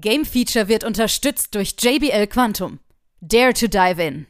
[0.00, 2.80] Game Feature wird unterstützt durch JBL Quantum.
[3.22, 4.26] Dare to dive in.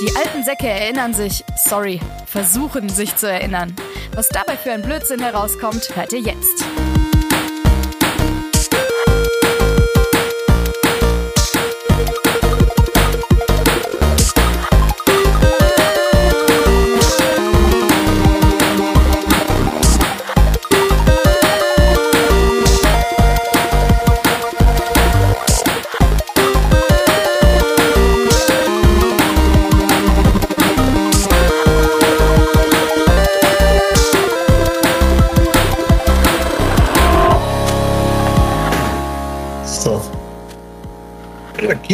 [0.00, 3.76] Die alten Säcke erinnern sich, sorry, versuchen sich zu erinnern.
[4.16, 6.64] Was dabei für ein Blödsinn herauskommt, hört ihr jetzt.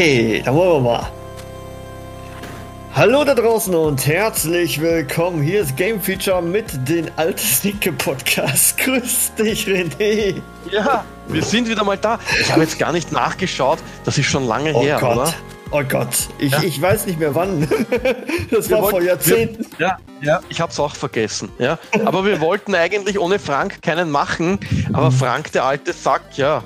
[0.00, 1.12] Okay, dann wollen wir mal.
[2.94, 5.42] Hallo da draußen und herzlich willkommen.
[5.42, 8.78] Hier ist Game Feature mit den Altesnicke Podcast.
[8.82, 10.40] Grüß dich, René.
[10.72, 12.18] Ja, wir sind wieder mal da.
[12.40, 13.78] Ich habe jetzt gar nicht nachgeschaut.
[14.06, 15.16] Das ist schon lange Oh her, Gott.
[15.18, 15.34] oder?
[15.70, 16.62] Oh Gott, ich, Ja.
[16.62, 17.68] ich weiß nicht mehr wann.
[18.50, 19.66] Das Wir war vor wollten- Jahrzehnten.
[19.76, 21.50] Wir, ja, ja, ich habe es auch vergessen.
[21.58, 24.60] Ja, aber wir wollten eigentlich ohne Frank keinen machen.
[24.94, 26.62] Aber Frank, der alte Sack, ja.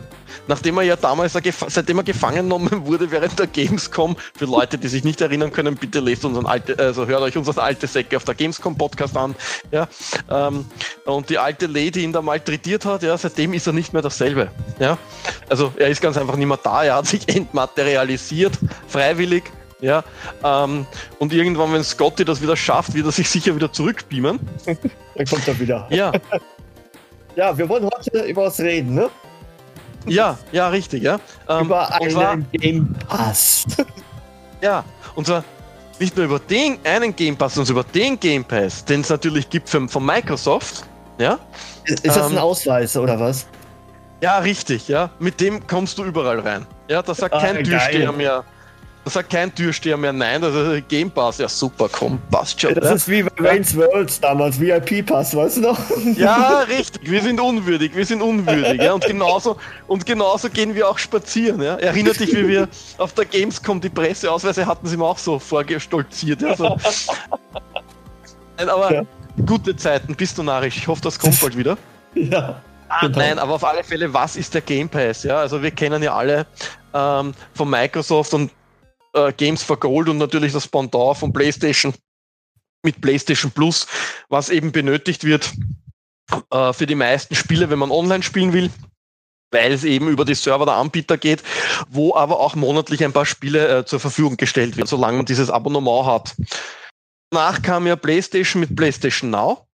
[0.47, 1.33] Nachdem er ja damals,
[1.69, 5.77] seitdem er gefangen genommen wurde während der Gamescom, für Leute, die sich nicht erinnern können,
[5.77, 9.35] bitte lest unseren alte, also hört euch unseren alte Säcke auf der Gamescom Podcast an.
[9.71, 9.89] Ja,
[10.31, 10.67] ähm,
[11.05, 14.49] und die alte Lady ihn da malträtiert hat, ja, seitdem ist er nicht mehr dasselbe.
[14.79, 14.99] Ja,
[15.49, 16.85] also er ist ganz einfach nicht mehr da.
[16.85, 19.45] Er hat sich entmaterialisiert, freiwillig.
[19.81, 20.03] Ja,
[20.43, 20.87] ähm,
[21.19, 24.41] und irgendwann, wenn Scotty das wieder schafft, wird er sich sicher wieder zurückbeamen.
[24.67, 25.87] Dann kommt er wieder.
[25.91, 26.13] Ja,
[27.37, 29.11] Ja, wir wollen heute über was reden, ne?
[30.07, 31.19] Ja, ja, richtig, ja.
[31.49, 33.65] Ähm, Über und zwar, einen Game Pass.
[34.61, 35.45] ja, und zwar
[36.01, 39.49] nicht nur über den einen Game Pass, sondern über den Game Pass, den es natürlich
[39.49, 40.85] gibt von, von Microsoft.
[41.19, 41.39] Ja,
[41.85, 43.47] Ist das ein Ähm, Ausweis oder was?
[44.20, 45.11] ja, richtig, ja.
[45.20, 46.67] Mit dem kommst du überall rein.
[46.89, 47.63] Ja, da sagt Ah, kein.
[47.63, 48.43] Türsteher mehr.
[49.05, 52.75] Da sagt kein Türsteher mehr nein, das ist Game Pass, ja super, komm, passt schon.
[52.75, 52.92] Das ja.
[52.95, 55.79] ist wie bei Wayne's Worlds damals, VIP-Pass, weißt du noch?
[56.17, 57.11] Ja, richtig.
[57.11, 57.95] Wir sind unwürdig.
[57.95, 58.81] Wir sind unwürdig.
[58.81, 58.95] Ja?
[58.95, 61.61] Und, genauso, und genauso gehen wir auch spazieren.
[61.61, 61.75] Ja?
[61.77, 66.41] Erinnert dich, wie wir auf der Gamescom die Presseausweise hatten, sind wir auch so vorgestolziert.
[66.41, 66.57] Ja?
[66.57, 66.77] So.
[68.57, 69.03] Nein, aber Ja.
[69.45, 70.79] gute Zeiten, bist du narrisch.
[70.79, 71.77] Ich hoffe, das kommt bald wieder.
[72.14, 72.63] Ja.
[72.89, 73.19] Ah, Genau.
[73.19, 75.25] Nein, aber auf alle Fälle, was ist der Game Pass?
[75.25, 76.47] Ja, also wir kennen ja alle
[76.95, 78.51] ähm, von Microsoft und
[79.14, 81.95] äh, Games for Gold und natürlich das Pendant von PlayStation
[82.85, 83.86] mit PlayStation Plus,
[84.29, 85.52] was eben benötigt wird
[86.51, 88.70] äh, für die meisten Spiele, wenn man online spielen will,
[89.52, 91.42] weil es eben über die Server der Anbieter geht,
[91.89, 95.48] wo aber auch monatlich ein paar Spiele äh, zur Verfügung gestellt werden, solange man dieses
[95.51, 96.35] Abonnement hat.
[97.31, 99.67] Danach kam ja PlayStation mit PlayStation Now.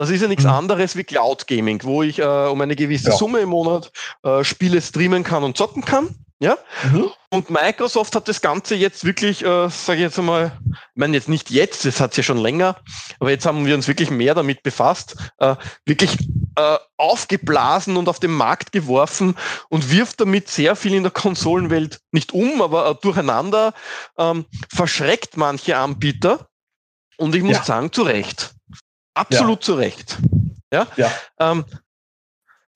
[0.00, 0.50] Das ist ja nichts Mhm.
[0.50, 3.16] anderes wie Cloud Gaming, wo ich äh, um eine gewisse Ja.
[3.16, 3.90] Summe im Monat
[4.22, 6.14] äh, Spiele streamen kann und zocken kann.
[6.40, 6.56] Ja?
[6.84, 7.10] Mhm.
[7.30, 11.28] Und Microsoft hat das Ganze jetzt wirklich, äh, sage ich jetzt einmal, ich meine jetzt
[11.28, 12.76] nicht jetzt, das hat ja schon länger,
[13.18, 16.16] aber jetzt haben wir uns wirklich mehr damit befasst, äh, wirklich
[16.56, 19.36] äh, aufgeblasen und auf den Markt geworfen
[19.68, 23.74] und wirft damit sehr viel in der Konsolenwelt nicht um, aber äh, durcheinander,
[24.16, 26.46] ähm, verschreckt manche Anbieter.
[27.16, 27.64] Und ich muss Ja.
[27.64, 28.54] sagen, zu Recht.
[29.14, 30.18] Absolut zu Recht.
[30.72, 30.86] Ja.
[30.96, 31.10] Ja.
[31.40, 31.64] Ähm,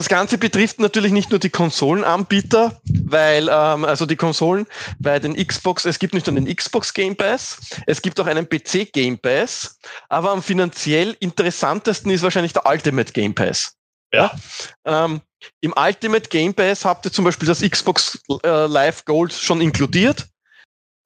[0.02, 4.66] das Ganze betrifft natürlich nicht nur die Konsolenanbieter, weil ähm, also die Konsolen
[4.98, 8.48] bei den Xbox, es gibt nicht nur den Xbox Game Pass, es gibt auch einen
[8.48, 13.76] PC Game Pass, aber am finanziell interessantesten ist wahrscheinlich der Ultimate Game Pass.
[14.12, 14.32] Ja.
[14.84, 15.20] Ähm,
[15.60, 20.26] Im Ultimate Game Pass habt ihr zum Beispiel das Xbox äh, Live Gold schon inkludiert.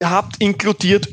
[0.01, 1.07] Ihr habt inkludiert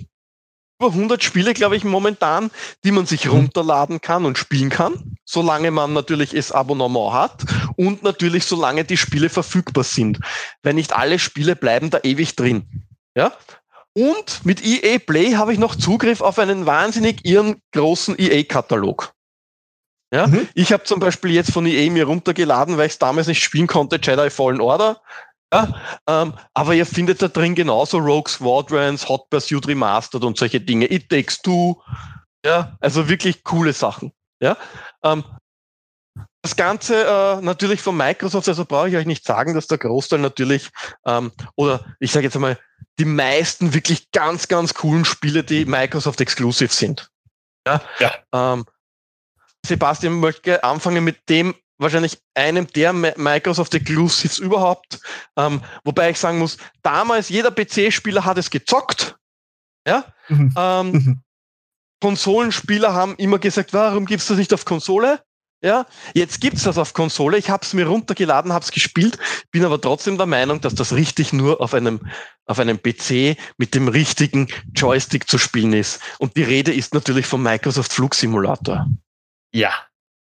[0.85, 2.51] über 100 Spiele, glaube ich, momentan,
[2.85, 7.43] die man sich runterladen kann und spielen kann, solange man natürlich das Abonnement hat
[7.77, 10.21] und natürlich solange die Spiele verfügbar sind.
[10.63, 12.85] Weil nicht alle Spiele bleiben da ewig drin.
[13.17, 13.33] Ja?
[13.95, 19.15] Und mit EA Play habe ich noch Zugriff auf einen wahnsinnig ihren großen EA-Katalog.
[20.13, 20.27] Ja?
[20.27, 20.49] Mhm.
[20.55, 23.69] Ich habe zum Beispiel jetzt von EA mir runtergeladen, weil ich es damals nicht spielen
[23.69, 25.01] konnte, Jedi Fallen Order.
[25.55, 30.61] Ja, ähm, aber ihr findet da drin genauso Rogue Squadrons, Hot Pursuit Remastered und solche
[30.61, 30.91] Dinge.
[30.91, 31.81] It Takes Two.
[32.45, 34.13] Ja, also wirklich coole Sachen.
[34.41, 34.57] Ja,
[35.03, 35.25] ähm,
[36.43, 40.19] das Ganze äh, natürlich von Microsoft, also brauche ich euch nicht sagen, dass der Großteil
[40.19, 40.71] natürlich,
[41.07, 42.59] ähm, oder ich sage jetzt einmal,
[42.99, 47.11] die meisten wirklich ganz, ganz coolen Spiele, die Microsoft Exclusive sind.
[47.67, 47.81] Ja.
[47.99, 48.13] Ja.
[48.33, 48.67] Ähm,
[49.65, 55.01] Sebastian möchte anfangen mit dem wahrscheinlich einem der Mi- Microsoft Exclusives überhaupt.
[55.37, 59.17] Ähm, wobei ich sagen muss, damals jeder PC-Spieler hat es gezockt.
[59.87, 60.05] Ja?
[60.29, 60.55] Mhm.
[60.57, 61.21] Ähm, mhm.
[62.01, 65.23] Konsolenspieler haben immer gesagt, warum gibst du das nicht auf Konsole?
[65.63, 67.39] Ja, jetzt gibt's das auf Konsole.
[67.39, 69.19] Ich habe es mir runtergeladen, habe es gespielt,
[69.51, 72.01] bin aber trotzdem der Meinung, dass das richtig nur auf einem
[72.45, 76.03] auf einem PC mit dem richtigen Joystick zu spielen ist.
[76.19, 78.87] Und die Rede ist natürlich vom Microsoft Flugsimulator.
[79.55, 79.73] Ja.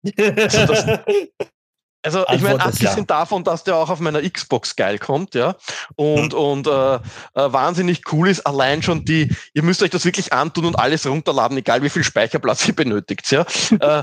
[0.04, 0.86] Also, das,
[2.02, 3.04] also ich meine, abgesehen ja.
[3.04, 5.56] davon, dass der auch auf meiner Xbox geil kommt, ja,
[5.96, 6.38] und, mhm.
[6.38, 7.00] und äh, äh,
[7.34, 11.56] wahnsinnig cool ist, allein schon die, ihr müsst euch das wirklich antun und alles runterladen,
[11.56, 13.46] egal wie viel Speicherplatz ihr benötigt, ja.
[13.80, 14.02] äh,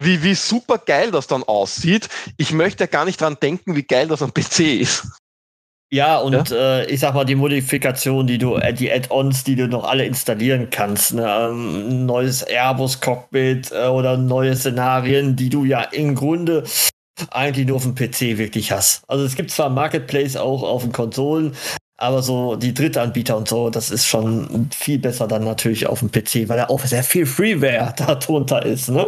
[0.00, 2.08] wie, wie super geil das dann aussieht.
[2.36, 5.08] Ich möchte ja gar nicht dran denken, wie geil das am PC ist.
[5.90, 6.80] Ja, und ja?
[6.80, 10.04] Äh, ich sag mal, die Modifikation, die du, äh, die Add-ons, die du noch alle
[10.04, 11.26] installieren kannst, ne?
[11.26, 16.64] ähm, neues Airbus-Cockpit äh, oder neue Szenarien, die du ja im Grunde
[17.30, 19.02] eigentlich nur auf dem PC wirklich hast.
[19.08, 21.56] Also es gibt zwar Marketplace auch auf den Konsolen,
[21.96, 26.12] aber so die Drittanbieter und so, das ist schon viel besser dann natürlich auf dem
[26.12, 29.06] PC, weil da auch sehr viel Freeware darunter ist, ne?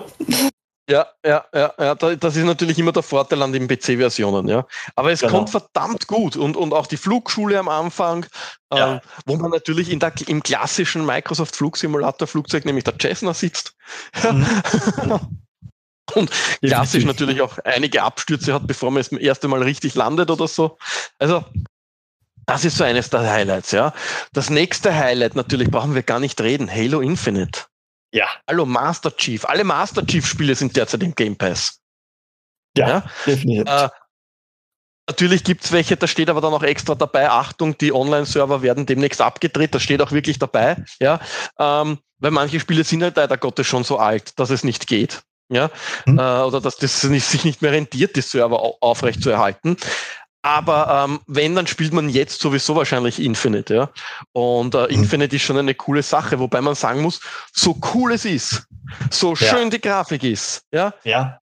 [0.91, 4.67] Ja, ja, ja, ja, das ist natürlich immer der Vorteil an den PC-Versionen, ja.
[4.97, 5.35] Aber es genau.
[5.35, 8.27] kommt verdammt gut und, und auch die Flugschule am Anfang,
[8.75, 8.97] ja.
[8.97, 13.77] äh, wo man natürlich in der, im klassischen Microsoft Flugsimulator Flugzeug, nämlich der Cessna sitzt.
[14.25, 14.47] Mhm.
[16.15, 20.49] und klassisch natürlich auch einige Abstürze hat, bevor man das erste Mal richtig landet oder
[20.49, 20.77] so.
[21.21, 21.45] Also,
[22.47, 23.93] das ist so eines der Highlights, ja.
[24.33, 26.69] Das nächste Highlight natürlich brauchen wir gar nicht reden.
[26.69, 27.70] Halo Infinite.
[28.13, 28.29] Ja.
[28.49, 29.45] Hallo, Master Chief.
[29.45, 31.81] Alle Master Chief-Spiele sind derzeit im Game Pass.
[32.77, 33.05] Ja, ja?
[33.27, 33.69] definitiv.
[33.69, 33.89] Äh,
[35.09, 39.21] natürlich gibt's welche, da steht aber dann auch extra dabei, Achtung, die Online-Server werden demnächst
[39.21, 41.21] abgedreht, das steht auch wirklich dabei, ja.
[41.59, 45.23] Ähm, weil manche Spiele sind halt leider Gottes schon so alt, dass es nicht geht.
[45.53, 45.69] Ja,
[46.05, 46.17] hm.
[46.17, 49.77] äh, oder dass das nicht, sich nicht mehr rentiert, die Server aufrecht zu erhalten.
[50.43, 53.91] Aber ähm, wenn, dann spielt man jetzt sowieso wahrscheinlich Infinite, ja.
[54.33, 55.03] Und äh, mhm.
[55.03, 57.21] Infinite ist schon eine coole Sache, wobei man sagen muss,
[57.53, 58.67] so cool es ist,
[59.11, 59.37] so ja.
[59.37, 60.95] schön die Grafik ist, ja.
[61.05, 61.41] Ja.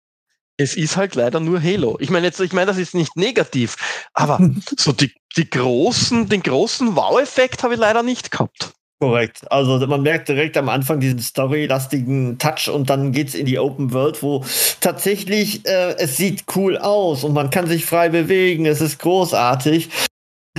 [0.58, 1.98] Es ist halt leider nur Halo.
[2.00, 3.76] Ich meine jetzt, ich meine, das ist nicht negativ,
[4.14, 4.40] aber
[4.78, 8.74] so die, die großen, den großen Wow-Effekt habe ich leider nicht gehabt.
[9.04, 9.52] Korrekt.
[9.52, 13.60] Also man merkt direkt am Anfang diesen storylastigen Touch und dann geht es in die
[13.60, 14.46] Open World, wo
[14.80, 18.66] tatsächlich äh, es sieht cool aus und man kann sich frei bewegen.
[18.66, 19.90] Es ist großartig.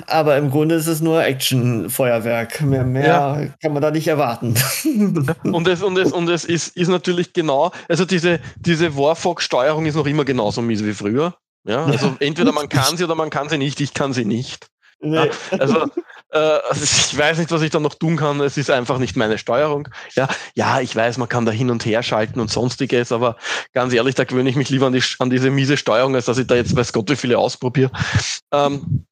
[0.07, 2.61] Aber im Grunde ist es nur Action-Feuerwerk.
[2.61, 3.47] Mehr, mehr ja.
[3.63, 4.55] kann man da nicht erwarten.
[5.45, 9.95] Und es, und es, und es ist, ist natürlich genau, also diese, diese Warfox-Steuerung ist
[9.95, 11.35] noch immer genauso mies wie früher.
[11.67, 13.81] Ja, also entweder man kann sie oder man kann sie nicht.
[13.81, 14.67] Ich kann sie nicht.
[15.01, 15.17] Nee.
[15.17, 15.27] Ja,
[15.59, 15.87] also
[16.39, 18.41] also ich weiß nicht, was ich da noch tun kann.
[18.41, 19.89] Es ist einfach nicht meine Steuerung.
[20.15, 23.37] Ja, ja, ich weiß, man kann da hin und her schalten und sonstiges, aber
[23.73, 26.39] ganz ehrlich, da gewöhne ich mich lieber an, die, an diese miese Steuerung, als dass
[26.39, 27.91] ich da jetzt weiß Gott wie viele ausprobiere.
[28.53, 29.07] Ähm,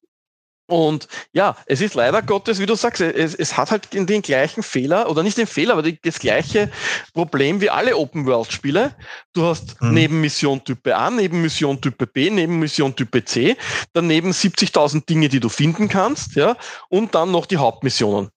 [0.73, 4.63] und ja, es ist leider Gottes, wie du sagst, es, es hat halt den, gleichen
[4.63, 6.71] Fehler, oder nicht den Fehler, aber die, das gleiche
[7.13, 8.95] Problem wie alle Open-World-Spiele.
[9.33, 9.93] Du hast mhm.
[9.93, 13.55] neben Mission Type A, neben Mission Type B, neben Mission Type C,
[13.93, 16.57] daneben 70.000 Dinge, die du finden kannst, ja,
[16.89, 18.31] und dann noch die Hauptmissionen.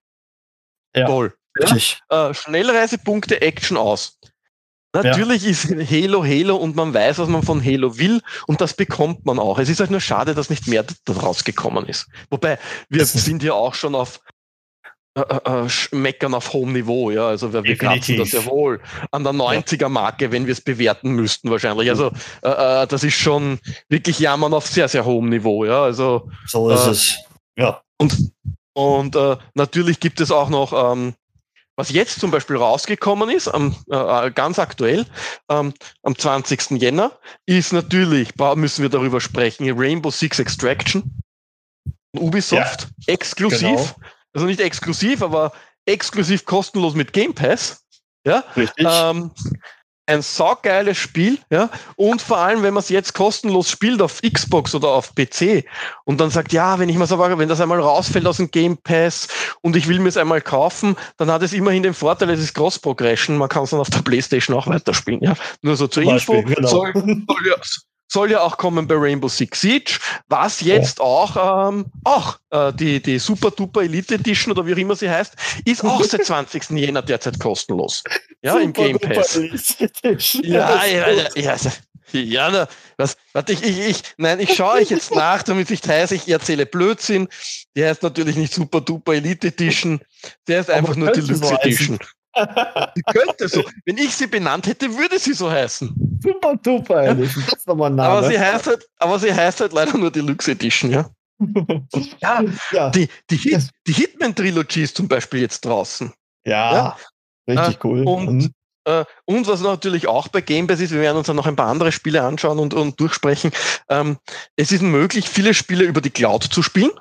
[0.94, 1.06] Ja.
[1.06, 1.32] Toll.
[1.58, 2.28] Ja?
[2.28, 4.18] Äh, Schnellreisepunkte, Action aus.
[5.02, 5.50] Natürlich ja.
[5.50, 9.38] ist Halo Halo und man weiß, was man von Halo will und das bekommt man
[9.38, 9.58] auch.
[9.58, 12.08] Es ist halt nur schade, dass nicht mehr daraus gekommen ist.
[12.30, 12.58] Wobei,
[12.88, 14.20] wir das sind ja auch schon auf
[15.14, 17.28] äh, äh, äh meckern auf hohem Niveau, ja.
[17.28, 21.50] Also wir, wir kratzen das ja wohl an der 90er-Marke, wenn wir es bewerten müssten,
[21.50, 21.88] wahrscheinlich.
[21.90, 22.12] Also
[22.42, 25.82] äh, äh, das ist schon wirklich Jammern auf sehr, sehr hohem Niveau, ja.
[25.82, 27.16] Also so ist äh, es.
[27.56, 27.80] Ja.
[27.98, 28.32] Und,
[28.74, 29.16] und
[29.54, 31.14] natürlich gibt es auch noch ähm,
[31.76, 35.06] was jetzt zum Beispiel rausgekommen ist, am, äh, ganz aktuell,
[35.50, 36.80] ähm, am 20.
[36.80, 37.12] Jänner,
[37.44, 41.22] ist natürlich, müssen wir darüber sprechen, Rainbow Six Extraction.
[42.18, 43.94] Ubisoft, ja, exklusiv, genau.
[44.32, 45.52] also nicht exklusiv, aber
[45.84, 47.84] exklusiv kostenlos mit Game Pass.
[48.24, 48.86] Ja, Richtig.
[48.88, 49.30] Ähm,
[50.06, 54.74] ein saugeiles Spiel, ja, und vor allem, wenn man es jetzt kostenlos spielt auf Xbox
[54.74, 55.64] oder auf PC
[56.04, 58.76] und dann sagt, ja, wenn ich mal so wenn das einmal rausfällt aus dem Game
[58.76, 59.28] Pass
[59.62, 62.54] und ich will mir es einmal kaufen, dann hat es immerhin den Vorteil, es ist
[62.54, 65.34] Cross-Progression, man kann es dann auf der Playstation auch weiterspielen, ja.
[65.62, 66.68] Nur so zur Info, genau.
[66.68, 67.56] soll, soll, ja,
[68.08, 69.98] soll ja auch kommen bei Rainbow Six Siege,
[70.28, 71.04] was jetzt ja.
[71.04, 75.10] auch, ähm, auch äh, die, die Super Duper Elite Edition oder wie auch immer sie
[75.10, 75.34] heißt,
[75.64, 76.70] ist auch seit 20.
[76.70, 78.02] Jänner derzeit kostenlos.
[78.42, 79.40] Ja, Super im Game Pass.
[80.42, 81.56] Ja, ja, ja, ja,
[82.12, 85.82] ja, na, was, warte, ich, ich, ich, nein, ich schaue euch jetzt nach, damit ich
[85.86, 87.28] heißt, ich erzähle Blödsinn.
[87.74, 90.00] Der heißt natürlich nicht Super Duper Elite Edition,
[90.46, 91.98] der ist einfach nur Deluxe Edition.
[92.96, 93.64] Die könnte so.
[93.84, 96.20] Wenn ich sie benannt hätte, würde sie so heißen.
[96.22, 97.32] Super duper, ehrlich.
[97.34, 98.08] Das ist nochmal ein Name.
[98.08, 101.08] Aber sie heißt halt, aber sie heißt halt leider nur Deluxe Edition, ja.
[102.20, 106.12] ja, ja, die, die, Hit, die Hitman-Trilogie ist zum Beispiel jetzt draußen.
[106.46, 106.96] Ja, ja?
[107.46, 108.04] richtig äh, cool.
[108.04, 108.54] Und, mhm.
[108.84, 111.56] äh, und was natürlich auch bei Game Pass ist, wir werden uns dann noch ein
[111.56, 113.52] paar andere Spiele anschauen und, und durchsprechen.
[113.90, 114.16] Ähm,
[114.56, 116.92] es ist möglich, viele Spiele über die Cloud zu spielen.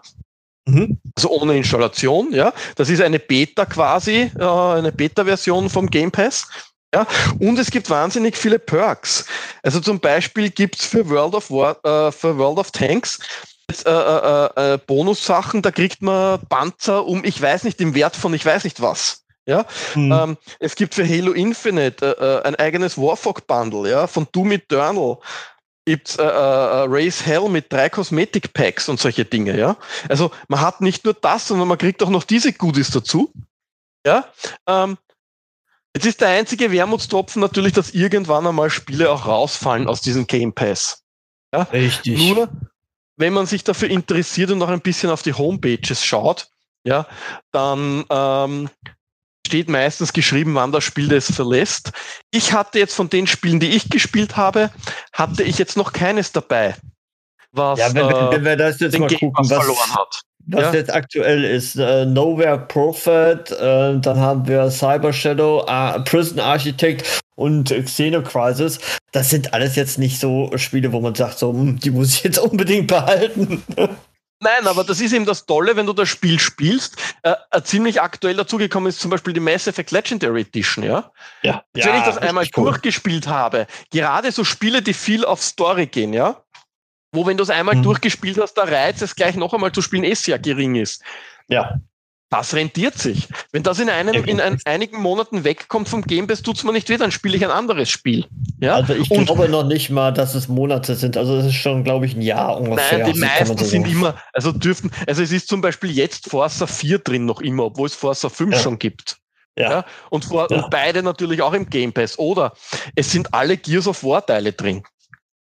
[0.67, 0.99] Mhm.
[1.15, 2.53] Also ohne Installation, ja.
[2.75, 6.47] Das ist eine Beta quasi, äh, eine Beta-Version vom Game Pass.
[6.93, 7.05] Ja,
[7.39, 9.25] und es gibt wahnsinnig viele Perks.
[9.63, 13.19] Also zum Beispiel gibt's für World of War, äh, für World of Tanks
[13.85, 18.33] äh, äh, äh, Bonussachen, da kriegt man Panzer um, ich weiß nicht, im Wert von
[18.33, 19.23] ich weiß nicht was.
[19.47, 20.11] Ja, mhm.
[20.11, 24.53] ähm, es gibt für Halo Infinite äh, äh ein eigenes Warfog Bundle, ja, von Doom
[24.53, 25.17] Eternal
[25.85, 29.77] gibt's äh, äh, Race Hell mit drei Cosmetic Packs und solche Dinge, ja.
[30.09, 33.31] Also man hat nicht nur das, sondern man kriegt auch noch diese Goodies dazu.
[34.05, 34.27] Ja,
[34.67, 34.97] ähm,
[35.95, 40.51] Jetzt ist der einzige Wermutstropfen natürlich, dass irgendwann einmal Spiele auch rausfallen aus diesem Game
[40.51, 41.05] Pass.
[41.53, 41.61] Ja?
[41.63, 42.19] Richtig.
[42.19, 42.49] Nur,
[43.15, 46.49] wenn man sich dafür interessiert und noch ein bisschen auf die Homepages schaut,
[46.83, 47.07] ja,
[47.53, 48.69] dann ähm,
[49.45, 51.91] steht meistens geschrieben, wann das Spiel das verlässt.
[52.31, 54.71] Ich hatte jetzt von den Spielen, die ich gespielt habe,
[55.13, 56.75] hatte ich jetzt noch keines dabei.
[57.51, 60.73] Was, ja, wenn, äh, wenn wir das jetzt mal gucken, was, verloren hat was ja.
[60.73, 61.75] jetzt aktuell ist.
[61.75, 68.79] Äh, Nowhere Prophet, äh, dann haben wir Cyber Shadow, äh, Prison Architect und Xenocrisis.
[69.11, 72.23] Das sind alles jetzt nicht so Spiele, wo man sagt, so, hm, die muss ich
[72.23, 73.63] jetzt unbedingt behalten.
[74.45, 76.97] Nein, aber das ist eben das Tolle, wenn du das Spiel spielst.
[77.23, 81.11] Äh, ziemlich aktuell dazugekommen ist zum Beispiel die Mass Effect Legendary Edition, ja?
[81.41, 81.63] Ja.
[81.73, 82.65] Wenn ja, ich das einmal cool.
[82.65, 86.45] durchgespielt habe, gerade so Spiele, die viel auf Story gehen, ja?
[87.15, 87.83] wo wenn du es einmal mhm.
[87.83, 91.01] durchgespielt hast, der Reiz, es gleich noch einmal zu spielen, eh sehr gering ist.
[91.47, 91.79] Ja.
[92.29, 93.27] Das rentiert sich.
[93.51, 96.73] Wenn das in, einem, in ein, einigen Monaten wegkommt vom Game Pass, tut es mir
[96.73, 98.25] nicht weh, dann spiele ich ein anderes Spiel.
[98.59, 98.75] Ja?
[98.75, 101.17] Also ich Und, glaube noch nicht mal, dass es Monate sind.
[101.17, 102.99] Also es ist schon, glaube ich, ein Jahr ungefähr.
[102.99, 106.65] Nein, die meisten so sind immer, also dürften, also es ist zum Beispiel jetzt Forza
[106.65, 108.59] 4 drin noch immer, obwohl es Forza 5 ja.
[108.59, 109.17] schon gibt.
[109.57, 109.69] Ja.
[109.69, 109.85] ja.
[110.09, 110.57] Und, vor, ja.
[110.57, 112.17] und beide natürlich auch im Game Pass.
[112.17, 112.53] Oder
[112.95, 114.83] es sind alle Gears of War Teile drin.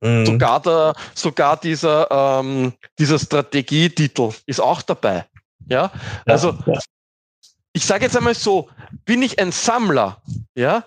[0.02, 0.26] Mhm.
[0.26, 5.26] Sogar, der, sogar dieser, ähm, dieser Strategietitel ist auch dabei.
[5.70, 5.92] Ja,
[6.26, 6.80] also ja.
[7.74, 8.70] ich sage jetzt einmal so,
[9.06, 10.22] bin ich ein Sammler,
[10.56, 10.86] ja,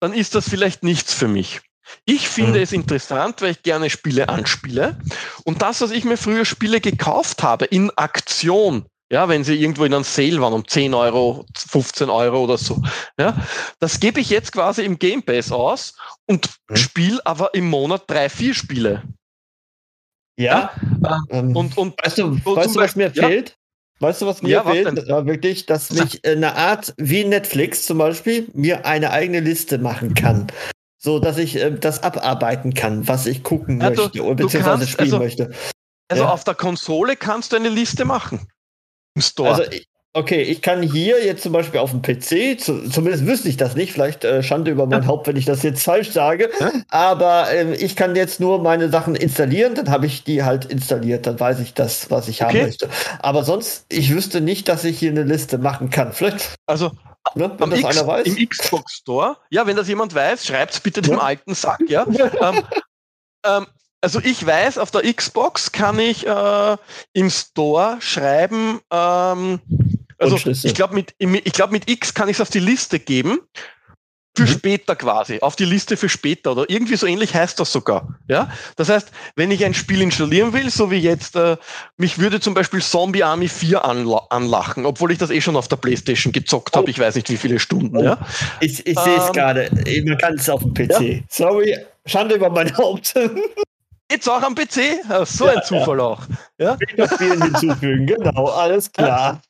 [0.00, 1.60] dann ist das vielleicht nichts für mich.
[2.04, 2.62] Ich finde mhm.
[2.62, 4.98] es interessant, weil ich gerne Spiele anspiele.
[5.44, 9.84] Und das, was ich mir früher Spiele gekauft habe, in Aktion, ja, wenn sie irgendwo
[9.84, 12.82] in einem Sale waren, um 10 Euro, 15 Euro oder so.
[13.18, 13.36] Ja,
[13.78, 15.94] das gebe ich jetzt quasi im Game Pass aus
[16.26, 16.76] und mhm.
[16.76, 19.02] spiele aber im Monat drei, vier Spiele.
[20.38, 20.72] Ja.
[21.02, 21.20] ja?
[21.28, 23.28] Ähm, und, und weißt du, weißt du was mir ja?
[24.02, 24.86] Weißt du, was mir ja, fehlt?
[24.86, 29.78] Was äh, wirklich, dass mich eine Art wie Netflix zum Beispiel mir eine eigene Liste
[29.78, 30.48] machen kann.
[30.98, 35.06] So dass ich äh, das abarbeiten kann, was ich gucken ja, möchte du, beziehungsweise spielen
[35.06, 35.50] also, möchte.
[36.08, 38.48] Also auf der Konsole kannst du eine Liste machen.
[39.14, 39.54] Im Store.
[39.54, 39.70] Also,
[40.14, 43.74] okay, ich kann hier jetzt zum Beispiel auf dem PC, zu, zumindest wüsste ich das
[43.74, 46.50] nicht, vielleicht äh, Schande über mein Haupt, wenn ich das jetzt falsch sage,
[46.88, 51.26] aber äh, ich kann jetzt nur meine Sachen installieren, dann habe ich die halt installiert,
[51.26, 52.58] dann weiß ich das, was ich okay.
[52.58, 52.88] haben möchte.
[53.20, 56.12] Aber sonst, ich wüsste nicht, dass ich hier eine Liste machen kann.
[56.12, 56.54] Vielleicht.
[56.66, 56.90] Also,
[57.34, 58.26] Ne, wenn das X, einer weiß.
[58.26, 59.36] Im Xbox Store.
[59.48, 62.04] Ja, wenn das jemand weiß, schreibt es bitte dem alten Sack, ja.
[62.40, 62.62] ähm,
[63.46, 63.66] ähm,
[64.00, 66.76] also ich weiß, auf der Xbox kann ich äh,
[67.12, 69.60] im Store schreiben, ähm,
[70.22, 73.40] also ich glaube mit, ich glaub, mit X kann ich es auf die Liste geben.
[74.34, 74.48] Für mhm.
[74.48, 78.18] später quasi, auf die Liste für später oder irgendwie so ähnlich heißt das sogar.
[78.28, 81.58] Ja, das heißt, wenn ich ein Spiel installieren will, so wie jetzt, äh,
[81.98, 85.68] mich würde zum Beispiel Zombie Army 4 anla anlachen, obwohl ich das eh schon auf
[85.68, 86.88] der Playstation gezockt habe, oh.
[86.88, 87.94] ich weiß nicht wie viele Stunden.
[87.94, 88.02] Oh.
[88.02, 88.26] Ja?
[88.60, 89.70] Ich, ich sehe es ähm, gerade,
[90.06, 91.00] man kann es auf dem PC.
[91.02, 91.20] Ja?
[91.28, 91.76] Sorry,
[92.06, 93.12] Schande über mein Haupt.
[94.08, 95.26] Geht's auch am PC?
[95.26, 96.04] So ja, ein Zufall ja.
[96.04, 96.22] auch.
[96.56, 96.78] Ja?
[97.14, 99.42] Spielen hinzufügen, genau, alles klar.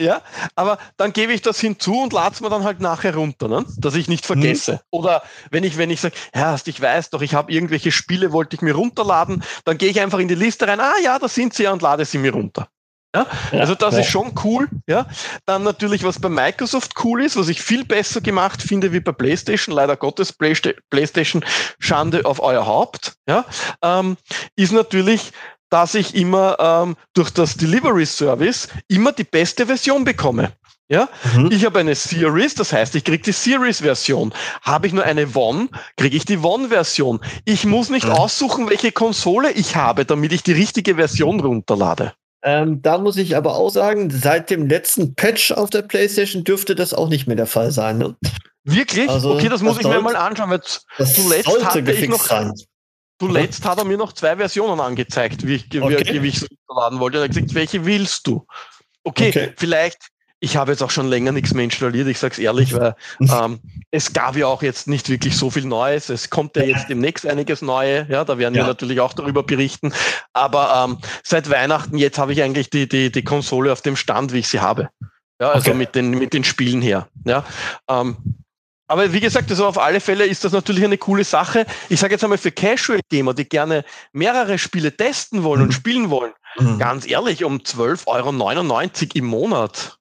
[0.00, 0.22] Ja,
[0.54, 3.66] aber dann gebe ich das hinzu und lade es mir dann halt nachher runter, ne?
[3.76, 4.72] dass ich nicht vergesse.
[4.72, 4.78] Hm.
[4.90, 8.56] Oder wenn ich, wenn ich sage, ja, ich weiß doch, ich habe irgendwelche Spiele, wollte
[8.56, 11.52] ich mir runterladen, dann gehe ich einfach in die Liste rein, ah ja, da sind
[11.52, 12.68] sie ja und lade sie mir runter.
[13.14, 13.26] Ja?
[13.52, 14.00] ja also das ja.
[14.00, 14.68] ist schon cool.
[14.86, 15.06] Ja?
[15.44, 19.12] Dann natürlich, was bei Microsoft cool ist, was ich viel besser gemacht finde wie bei
[19.12, 21.44] PlayStation, leider Gottes PlayStation
[21.78, 23.44] Schande auf euer Haupt, ja?
[23.82, 24.16] Ähm,
[24.56, 25.32] ist natürlich,
[25.70, 30.52] dass ich immer ähm, durch das Delivery Service immer die beste Version bekomme.
[30.90, 31.52] Ja, mhm.
[31.52, 34.34] ich habe eine Series, das heißt, ich kriege die Series-Version.
[34.62, 37.20] Habe ich nur eine One, kriege ich die One-Version.
[37.44, 38.12] Ich muss nicht mhm.
[38.12, 42.12] aussuchen, welche Konsole ich habe, damit ich die richtige Version runterlade.
[42.42, 46.74] Ähm, da muss ich aber auch sagen, seit dem letzten Patch auf der PlayStation dürfte
[46.74, 47.98] das auch nicht mehr der Fall sein.
[47.98, 48.16] Ne?
[48.64, 49.08] Wirklich?
[49.08, 50.60] Also, okay, das muss das ich sollte, mir mal anschauen, weil
[51.06, 52.24] zuletzt hatte ich noch.
[52.24, 52.52] Sein.
[53.20, 56.14] Zuletzt hat er mir noch zwei Versionen angezeigt, wie ich, okay.
[56.14, 57.18] wie, wie ich es runterladen wollte.
[57.18, 58.46] Er hat gesagt, welche willst du?
[59.04, 60.10] Okay, okay, vielleicht
[60.40, 63.60] ich habe jetzt auch schon länger nichts mehr installiert, ich sage es ehrlich, weil ähm,
[63.90, 66.08] es gab ja auch jetzt nicht wirklich so viel Neues.
[66.08, 68.62] Es kommt ja jetzt demnächst einiges Neue, ja, da werden ja.
[68.62, 69.92] wir natürlich auch darüber berichten.
[70.32, 74.32] Aber ähm, seit Weihnachten jetzt habe ich eigentlich die, die, die Konsole auf dem Stand,
[74.32, 74.88] wie ich sie habe.
[75.40, 75.78] Ja, also okay.
[75.78, 77.08] mit, den, mit den Spielen her.
[77.24, 77.44] Ja,
[77.88, 78.16] ähm,
[78.90, 81.64] aber wie gesagt, also auf alle Fälle ist das natürlich eine coole Sache.
[81.88, 85.66] Ich sage jetzt einmal für Casual-Gamer, die gerne mehrere Spiele testen wollen mhm.
[85.66, 86.78] und spielen wollen, mhm.
[86.78, 89.98] ganz ehrlich, um 12,99 Euro im Monat.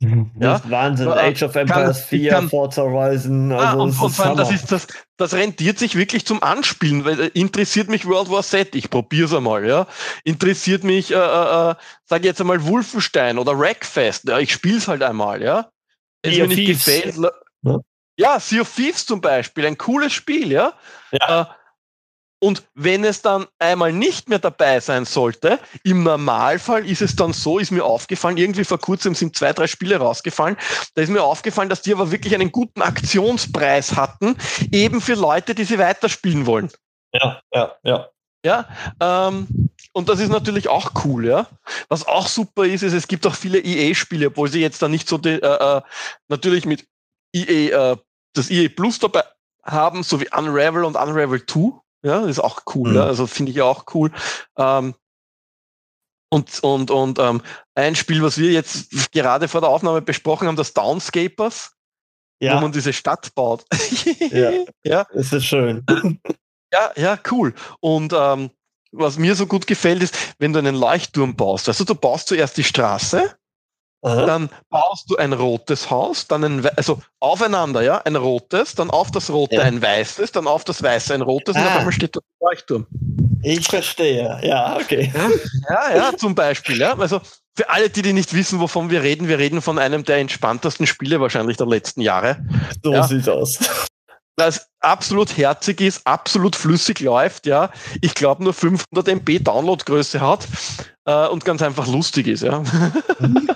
[0.00, 0.32] Mhm.
[0.40, 0.60] Ja?
[0.68, 3.52] Wahnsinn, Age of Empires kann, 4, kann, Forza Horizon.
[3.52, 7.04] Also ah, und, und vor allem, das, ist, das, das rentiert sich wirklich zum Anspielen,
[7.04, 9.86] weil äh, interessiert mich World War Z, ich probier's einmal, ja.
[10.24, 15.04] Interessiert mich, äh, äh, äh sage jetzt einmal Wolfenstein oder Wreckfest, ja, ich spiel's halt
[15.04, 15.70] einmal, ja.
[16.22, 17.16] Wenn es mir nicht gefällt,
[18.18, 18.40] ja.
[18.40, 20.74] Sea of Thieves zum Beispiel, ein cooles Spiel, ja.
[21.12, 21.42] ja.
[21.42, 21.44] Äh,
[22.40, 27.32] und wenn es dann einmal nicht mehr dabei sein sollte, im Normalfall ist es dann
[27.32, 30.56] so, ist mir aufgefallen, irgendwie vor kurzem sind zwei, drei Spiele rausgefallen,
[30.94, 34.36] da ist mir aufgefallen, dass die aber wirklich einen guten Aktionspreis hatten,
[34.70, 36.70] eben für Leute, die sie weiterspielen wollen.
[37.12, 38.08] Ja, ja, ja.
[38.44, 38.68] Ja,
[39.00, 39.48] ähm,
[39.92, 41.48] und das ist natürlich auch cool, ja.
[41.88, 45.08] Was auch super ist, ist, es gibt auch viele EA-Spiele, obwohl sie jetzt da nicht
[45.08, 45.82] so, die, äh, äh
[46.28, 46.86] natürlich mit
[47.32, 47.96] EA äh,
[48.34, 49.24] das EA Plus dabei
[49.64, 51.72] haben, so wie Unravel und Unravel 2.
[52.02, 52.90] Ja, ist auch cool.
[52.90, 52.96] Mhm.
[52.96, 53.04] Ja?
[53.04, 54.10] Also finde ich auch cool.
[54.56, 54.94] Ähm,
[56.30, 57.42] und und, und ähm,
[57.74, 61.72] ein Spiel, was wir jetzt gerade vor der Aufnahme besprochen haben, das Downscapers,
[62.40, 62.56] ja.
[62.56, 63.64] wo man diese Stadt baut.
[64.30, 64.52] ja.
[64.84, 65.84] ja, das ist schön.
[66.72, 67.54] Ja, ja, cool.
[67.80, 68.50] Und ähm,
[68.92, 71.68] was mir so gut gefällt, ist, wenn du einen Leuchtturm baust.
[71.68, 73.37] Also du baust zuerst die Straße
[74.02, 74.26] Aha.
[74.26, 79.10] Dann baust du ein rotes Haus, dann ein, also aufeinander, ja, ein rotes, dann auf
[79.10, 79.62] das rote ja.
[79.62, 81.60] ein weißes, dann auf das weiße ein rotes ah.
[81.60, 81.78] und auf ah.
[81.78, 82.86] einmal steht da ein Leuchtturm.
[83.42, 85.12] Ich verstehe, ja, okay.
[85.14, 86.96] Ja, ja, ja, zum Beispiel, ja.
[86.96, 87.20] Also
[87.56, 90.86] für alle, die, die nicht wissen, wovon wir reden, wir reden von einem der entspanntesten
[90.86, 92.38] Spiele wahrscheinlich der letzten Jahre.
[92.84, 93.02] So ja.
[93.02, 93.58] sieht's aus.
[94.36, 97.70] Das absolut herzig ist, absolut flüssig läuft, ja.
[98.00, 100.46] Ich glaube nur 500 MB Downloadgröße hat
[101.04, 102.62] äh, und ganz einfach lustig ist, ja.
[103.18, 103.50] Mhm.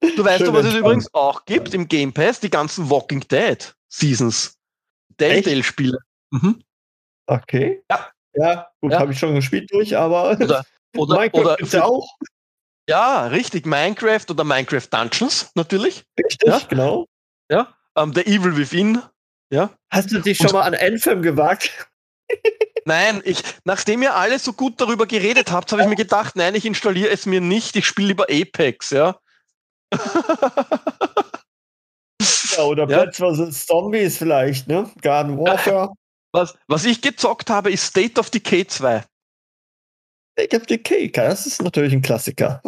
[0.00, 3.74] Du weißt doch, was es übrigens auch gibt im Game Pass, die ganzen Walking Dead
[3.88, 4.58] Seasons.
[5.18, 5.98] Telltale-Spiele.
[6.30, 6.62] Mhm.
[7.26, 7.82] Okay.
[7.90, 8.10] Ja.
[8.32, 9.00] Ja, gut, ja.
[9.00, 10.64] habe ich schon gespielt durch, aber oder,
[10.96, 12.08] oder, Minecraft oder gibt's ja auch.
[12.88, 13.66] Ja, richtig.
[13.66, 16.04] Minecraft oder Minecraft Dungeons, natürlich.
[16.18, 16.60] Richtig, ja.
[16.68, 17.06] genau.
[17.50, 17.74] Ja.
[17.94, 19.02] Um, ähm, The Evil Within.
[19.52, 19.70] Ja.
[19.90, 21.88] Hast du dich schon Und, mal an Anthem gewagt?
[22.84, 26.54] Nein, ich, nachdem ihr alle so gut darüber geredet habt, habe ich mir gedacht, nein,
[26.54, 29.20] ich installiere es mir nicht, ich spiele lieber Apex, ja
[32.56, 33.06] ja, oder ja.
[33.06, 33.66] Plants vs.
[33.66, 34.90] Zombies vielleicht, ne?
[35.02, 35.92] Garden Warfare.
[36.32, 39.04] Was, was ich gezockt habe, ist State of Decay 2.
[40.40, 42.62] State of Decay, das ist natürlich ein Klassiker.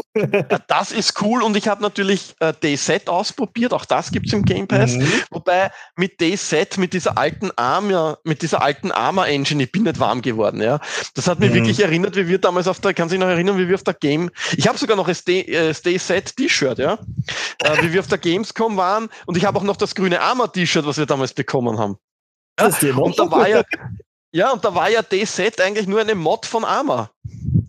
[0.69, 4.45] das ist cool und ich habe natürlich äh, DayZ ausprobiert, auch das gibt es im
[4.45, 4.93] Game Pass.
[4.93, 5.09] Mhm.
[5.31, 9.99] Wobei mit DayZ, mit dieser alten Arma, mit dieser alten Arma Engine, ich bin nicht
[9.99, 10.81] warm geworden, ja.
[11.15, 11.55] Das hat mich mhm.
[11.55, 13.95] wirklich erinnert, wie wir damals auf der, kann sich noch erinnern, wie wir auf der
[13.95, 16.99] Game, ich habe sogar noch ein Stay, äh, ja.
[17.65, 20.49] Äh, wie wir auf der Gamescom waren und ich habe auch noch das grüne Arma
[20.49, 21.97] T-Shirt, was wir damals bekommen haben.
[22.61, 22.67] Ja?
[23.07, 23.63] Und da war ja,
[24.35, 27.11] ja, und da war ja DayZ eigentlich nur eine Mod von Arma.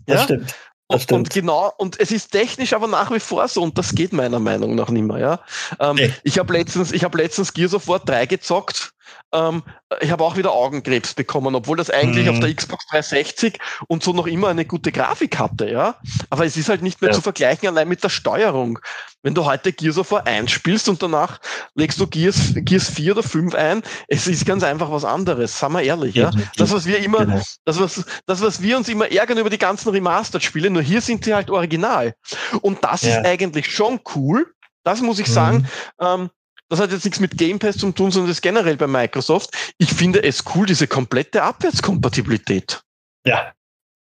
[0.06, 0.24] Das ja?
[0.24, 0.54] stimmt.
[0.96, 1.12] Stimmt.
[1.12, 4.38] Und genau, und es ist technisch aber nach wie vor so, und das geht meiner
[4.38, 5.40] Meinung nach nicht mehr, ja.
[5.80, 6.12] Ähm, nee.
[6.22, 8.93] Ich habe letztens, ich habe letztens Gears of War 3 gezockt
[9.34, 9.62] ähm,
[10.00, 12.32] ich habe auch wieder Augenkrebs bekommen, obwohl das eigentlich mhm.
[12.32, 15.96] auf der Xbox 360 und so noch immer eine gute Grafik hatte, ja.
[16.30, 17.14] Aber es ist halt nicht mehr ja.
[17.14, 18.78] zu vergleichen allein mit der Steuerung.
[19.22, 21.40] Wenn du heute Gears of War 1 spielst und danach
[21.74, 25.74] legst du Gears, Gears 4 oder 5 ein, es ist ganz einfach was anderes, sagen
[25.74, 26.30] wir ehrlich, ja.
[26.56, 27.42] Das, was wir immer, genau.
[27.64, 31.24] das, was, das, was wir uns immer ärgern über die ganzen Remastered-Spiele, nur hier sind
[31.24, 32.14] sie halt original.
[32.60, 33.18] Und das ja.
[33.18, 34.46] ist eigentlich schon cool.
[34.84, 35.32] Das muss ich mhm.
[35.32, 35.68] sagen.
[36.00, 36.30] Ähm,
[36.68, 39.50] das hat jetzt nichts mit Game Pass zu tun, sondern das generell bei Microsoft.
[39.78, 42.82] Ich finde es cool, diese komplette Abwärtskompatibilität.
[43.26, 43.52] Ja.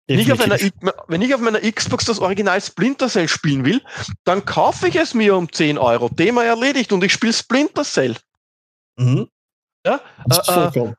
[0.08, 0.58] Wenn ich, auf einer,
[1.08, 3.82] wenn ich auf meiner Xbox das Original Splinter Cell spielen will,
[4.26, 6.10] dann kaufe ich es mir um 10 Euro.
[6.10, 8.18] Thema erledigt und ich spiele Splinter Cell.
[8.98, 9.30] Mhm.
[9.86, 10.94] Ja, äh, äh,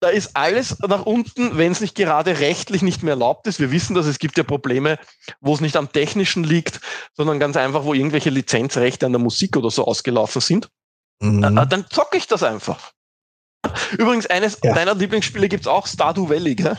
[0.00, 3.60] da ist alles nach unten, wenn es nicht gerade rechtlich nicht mehr erlaubt ist.
[3.60, 4.98] Wir wissen, dass es gibt ja Probleme,
[5.40, 6.80] wo es nicht am Technischen liegt,
[7.14, 10.68] sondern ganz einfach, wo irgendwelche Lizenzrechte an der Musik oder so ausgelaufen sind.
[11.20, 11.42] Mhm.
[11.42, 12.92] Äh, dann zocke ich das einfach.
[13.98, 14.74] Übrigens, eines ja.
[14.74, 16.76] deiner Lieblingsspiele gibt es auch, Stardew Valley, gell?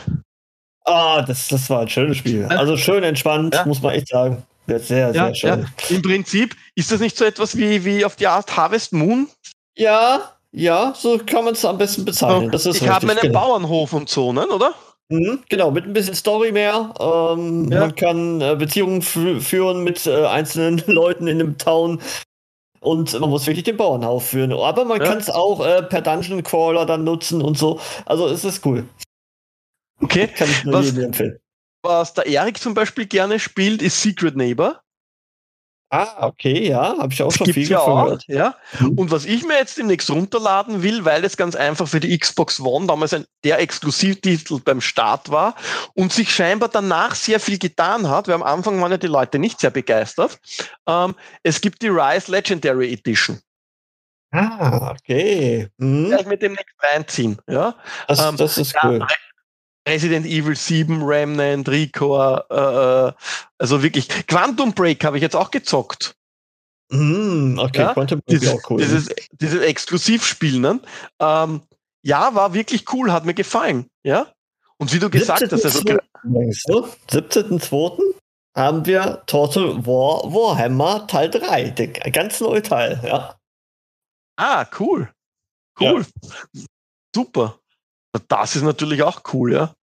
[0.84, 2.46] Ah, das, das war ein schönes Spiel.
[2.46, 3.66] Also schön entspannt, ja.
[3.66, 4.44] muss man echt sagen.
[4.66, 5.66] Sehr, sehr, ja, schön.
[5.88, 9.28] Im Prinzip ist das nicht so etwas wie, wie auf die Art Harvest Moon?
[9.76, 12.50] Ja, ja, so kann man es am besten bezeichnen.
[12.50, 13.40] Das ist ich habe einen genau.
[13.40, 14.74] Bauernhof und so, ne, oder?
[15.10, 16.92] Mhm, genau, mit ein bisschen Story mehr.
[17.00, 17.80] Ähm, ja.
[17.80, 22.00] Man kann äh, Beziehungen führen mit äh, einzelnen Leuten in dem Town.
[22.80, 24.52] und man muss wirklich den Bauern aufführen.
[24.52, 25.06] Aber man ja.
[25.06, 27.80] kann es auch äh, per Dungeon Crawler dann nutzen und so.
[28.04, 28.84] Also es ist cool.
[30.00, 30.28] Okay.
[30.28, 31.38] Kann ich nur was, empfehlen.
[31.82, 34.80] Was der Erik zum Beispiel gerne spielt, ist Secret Neighbor.
[35.90, 38.24] Ah, okay, ja, habe ich auch das schon viel ja gehört.
[38.24, 38.56] Auch, ja.
[38.96, 42.60] Und was ich mir jetzt demnächst runterladen will, weil es ganz einfach für die Xbox
[42.60, 45.54] One damals ein, der Exklusivtitel beim Start war
[45.94, 49.38] und sich scheinbar danach sehr viel getan hat, weil am Anfang waren ja die Leute
[49.38, 50.38] nicht sehr begeistert.
[50.86, 53.40] Ähm, es gibt die Rise Legendary Edition.
[54.30, 55.68] Ah, okay.
[55.78, 57.38] Ja, ich mit demnächst reinziehen.
[57.48, 57.76] Ja?
[58.06, 59.06] Das, ähm, das ist cool.
[59.88, 63.12] Resident Evil 7, Remnant, Recore, äh, äh,
[63.58, 64.08] also wirklich.
[64.26, 66.14] Quantum Break habe ich jetzt auch gezockt.
[66.90, 67.94] Mm, okay, ja?
[67.94, 68.78] Quantum Break dieses, auch cool.
[68.78, 70.80] Dieses, dieses Exklusivspiel, ne?
[71.20, 71.62] Ähm,
[72.02, 73.86] ja, war wirklich cool, hat mir gefallen.
[74.04, 74.32] Ja.
[74.78, 75.80] Und wie du gesagt hast, also.
[75.80, 78.14] 17.2.
[78.56, 83.36] haben wir Total War Warhammer Teil 3, der ganz neue Teil, ja.
[84.36, 85.12] Ah, cool.
[85.80, 86.04] Cool.
[86.52, 86.62] Ja.
[87.14, 87.60] Super.
[88.28, 89.74] Das ist natürlich auch cool, ja.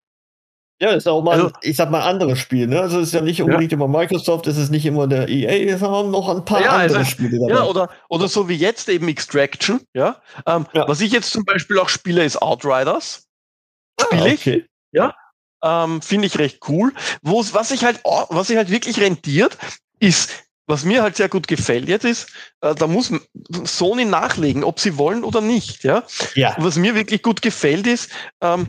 [0.82, 2.68] Ja, ist auch mal, also, ich sag mal, anderes Spiel.
[2.68, 2.82] Ne?
[2.82, 3.78] Also es ist ja nicht unbedingt ja.
[3.78, 7.10] immer Microsoft, es ist nicht immer der EA, sondern noch ein paar ja, andere also,
[7.10, 7.54] Spiele dabei.
[7.54, 9.80] Ja, oder, oder so wie jetzt eben Extraction.
[9.94, 10.22] Ja?
[10.46, 10.86] Ähm, ja.
[10.88, 13.26] Was ich jetzt zum Beispiel auch spiele, ist Outriders.
[14.02, 14.58] Spiele ah, okay.
[14.58, 14.70] ich.
[14.92, 15.16] Ja.
[15.64, 16.92] Ähm, Finde ich recht cool.
[17.22, 19.58] Wo's, was sich halt, was sich halt wirklich rentiert,
[20.00, 22.28] ist was mir halt sehr gut gefällt jetzt ist,
[22.62, 23.12] äh, da muss
[23.66, 25.84] Sony nachlegen, ob sie wollen oder nicht.
[25.84, 26.04] Ja.
[26.34, 26.56] ja.
[26.58, 28.10] Was mir wirklich gut gefällt ist,
[28.42, 28.68] ähm,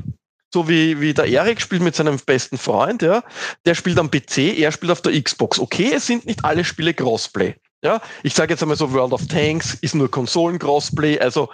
[0.57, 3.23] so wie, wie der Erik spielt mit seinem besten Freund, ja,
[3.67, 5.59] der spielt am PC, er spielt auf der Xbox.
[5.59, 7.57] Okay, es sind nicht alle Spiele Crossplay.
[7.83, 11.51] Ja, ich sage jetzt einmal so, World of Tanks ist nur Konsolen-Crossplay, also.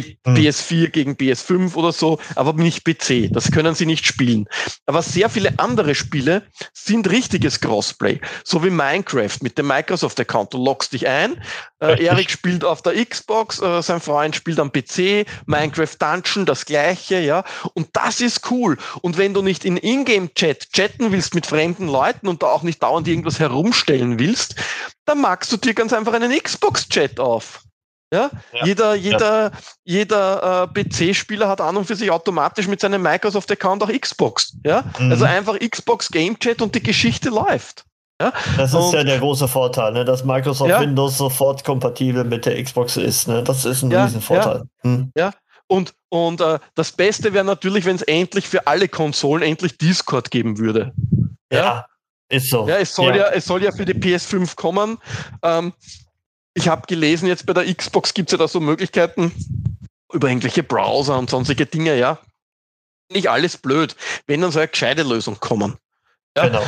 [0.00, 3.32] PS4 gegen PS5 oder so, aber nicht PC.
[3.32, 4.46] Das können sie nicht spielen.
[4.86, 8.20] Aber sehr viele andere Spiele sind richtiges Crossplay.
[8.44, 10.54] So wie Minecraft mit dem Microsoft-Account.
[10.54, 11.42] Du loggst dich ein.
[11.80, 16.64] Äh, Erik spielt auf der Xbox, äh, sein Freund spielt am PC, Minecraft Dungeon, das
[16.64, 17.44] gleiche, ja.
[17.74, 18.78] Und das ist cool.
[19.02, 22.82] Und wenn du nicht in Ingame-Chat chatten willst mit fremden Leuten und da auch nicht
[22.82, 24.54] dauernd irgendwas herumstellen willst,
[25.04, 27.62] dann magst du dir ganz einfach einen Xbox-Chat auf.
[28.12, 28.30] Ja?
[28.52, 28.64] ja?
[28.64, 29.50] Jeder, jeder, ja.
[29.84, 34.54] jeder äh, PC-Spieler hat an und für sich automatisch mit seinem Microsoft-Account auch Xbox.
[34.64, 34.84] Ja?
[34.98, 35.10] Mhm.
[35.10, 37.84] Also einfach Xbox Game Chat und die Geschichte läuft.
[38.20, 38.32] Ja?
[38.58, 40.04] Das ist und, ja der große Vorteil, ne?
[40.04, 40.80] dass Microsoft ja.
[40.80, 43.28] Windows sofort kompatibel mit der Xbox ist.
[43.28, 43.42] Ne?
[43.42, 44.62] Das ist ein ja, Riesenvorteil.
[44.84, 45.12] Ja, hm.
[45.16, 45.30] ja.
[45.66, 50.30] und, und äh, das Beste wäre natürlich, wenn es endlich für alle Konsolen endlich Discord
[50.30, 50.92] geben würde.
[51.50, 51.86] Ja,
[52.28, 52.66] ist so.
[52.66, 54.98] Ja, es soll ja, es soll ja für die PS5 kommen.
[55.42, 55.74] Ähm,
[56.54, 59.32] ich habe gelesen, jetzt bei der Xbox gibt es ja da so Möglichkeiten
[60.12, 62.18] über irgendwelche Browser und sonstige Dinge, ja.
[63.10, 65.76] Nicht alles blöd, wenn dann so eine gescheite Lösung kommen.
[66.36, 66.46] Ja?
[66.46, 66.64] Genau.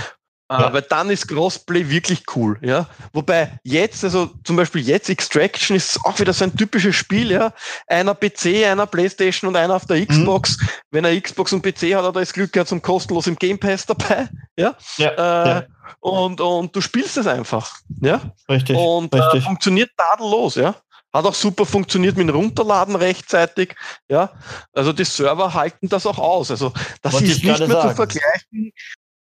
[0.50, 0.72] Äh, ja.
[0.72, 2.86] Weil dann ist Crossplay wirklich cool, ja.
[3.14, 7.52] Wobei jetzt, also zum Beispiel jetzt Extraction ist auch wieder so ein typisches Spiel, ja.
[7.86, 10.58] Einer PC, einer Playstation und einer auf der Xbox.
[10.60, 10.68] Mhm.
[10.90, 13.58] Wenn er Xbox und PC hat, hat er das Glück gehabt zum kostenlos im Game
[13.58, 14.28] Pass dabei,
[14.58, 14.76] ja.
[14.98, 15.64] ja, äh, ja.
[16.00, 18.20] Und, und du spielst es einfach, ja.
[18.48, 18.76] Richtig.
[18.76, 19.42] Und äh, richtig.
[19.42, 20.74] Äh, funktioniert tadellos, ja.
[21.14, 23.76] Hat auch super funktioniert mit dem Runterladen rechtzeitig.
[24.10, 24.32] Ja,
[24.72, 26.50] also die Server halten das auch aus.
[26.50, 27.88] Also das Wollte ist nicht mehr sagen.
[27.90, 28.72] zu vergleichen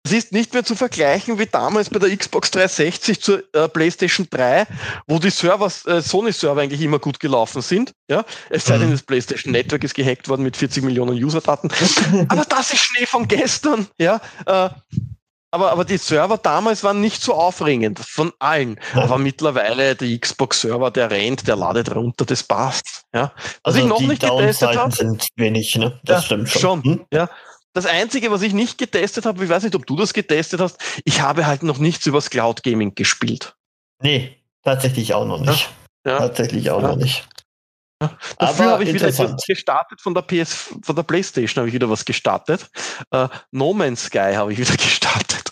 [0.03, 4.27] es ist nicht mehr zu vergleichen wie damals bei der Xbox 360 zur äh, PlayStation
[4.29, 4.65] 3,
[5.07, 7.93] wo die Server, äh, Sony-Server eigentlich immer gut gelaufen sind.
[8.09, 8.25] Ja?
[8.49, 8.93] Es sei denn, mhm.
[8.93, 11.69] das PlayStation Network ist gehackt worden mit 40 Millionen User-Daten.
[12.29, 13.87] aber das ist Schnee von gestern.
[13.99, 14.19] Ja?
[14.47, 14.69] Äh,
[15.53, 18.79] aber, aber die Server damals waren nicht so aufregend von allen.
[18.93, 23.03] Aber mittlerweile der Xbox-Server, der rennt, der ladet runter, das passt.
[23.13, 23.33] Ja?
[23.35, 24.95] Was also ich noch nicht getestet habe.
[24.95, 25.99] sind wenig, ne?
[26.05, 26.61] Das ja, stimmt schon.
[26.61, 27.05] schon hm?
[27.13, 27.29] Ja.
[27.73, 30.77] Das Einzige, was ich nicht getestet habe, ich weiß nicht, ob du das getestet hast,
[31.05, 33.55] ich habe halt noch nichts übers Cloud Gaming gespielt.
[34.01, 35.69] Nee, tatsächlich auch noch nicht.
[36.05, 36.17] Ja.
[36.17, 36.89] Tatsächlich auch ja.
[36.89, 37.27] noch nicht.
[38.01, 38.17] Ja.
[38.39, 41.89] Dafür habe ich wieder etwas gestartet von der PS, von der Playstation habe ich wieder
[41.89, 42.69] was gestartet.
[43.13, 45.51] Uh, no Man's Sky habe ich wieder gestartet.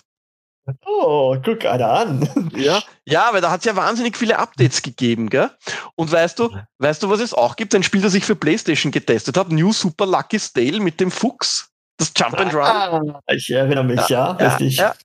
[0.86, 2.52] Oh, guck einer an.
[2.56, 5.50] Ja, ja, weil da hat es ja wahnsinnig viele Updates gegeben, gell?
[5.96, 7.74] Und weißt du, weißt du, was es auch gibt?
[7.74, 11.69] Ein Spiel, das ich für PlayStation getestet habe, New Super Lucky Stale mit dem Fuchs.
[12.00, 12.62] Das Jump and Run.
[12.62, 14.78] Ah, ich erinnere mich, ja, ja richtig.
[14.78, 14.96] Ja.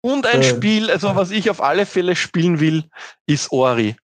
[0.00, 0.44] Und ein äh.
[0.44, 2.84] Spiel, also was ich auf alle Fälle spielen will,
[3.26, 3.96] ist Ori.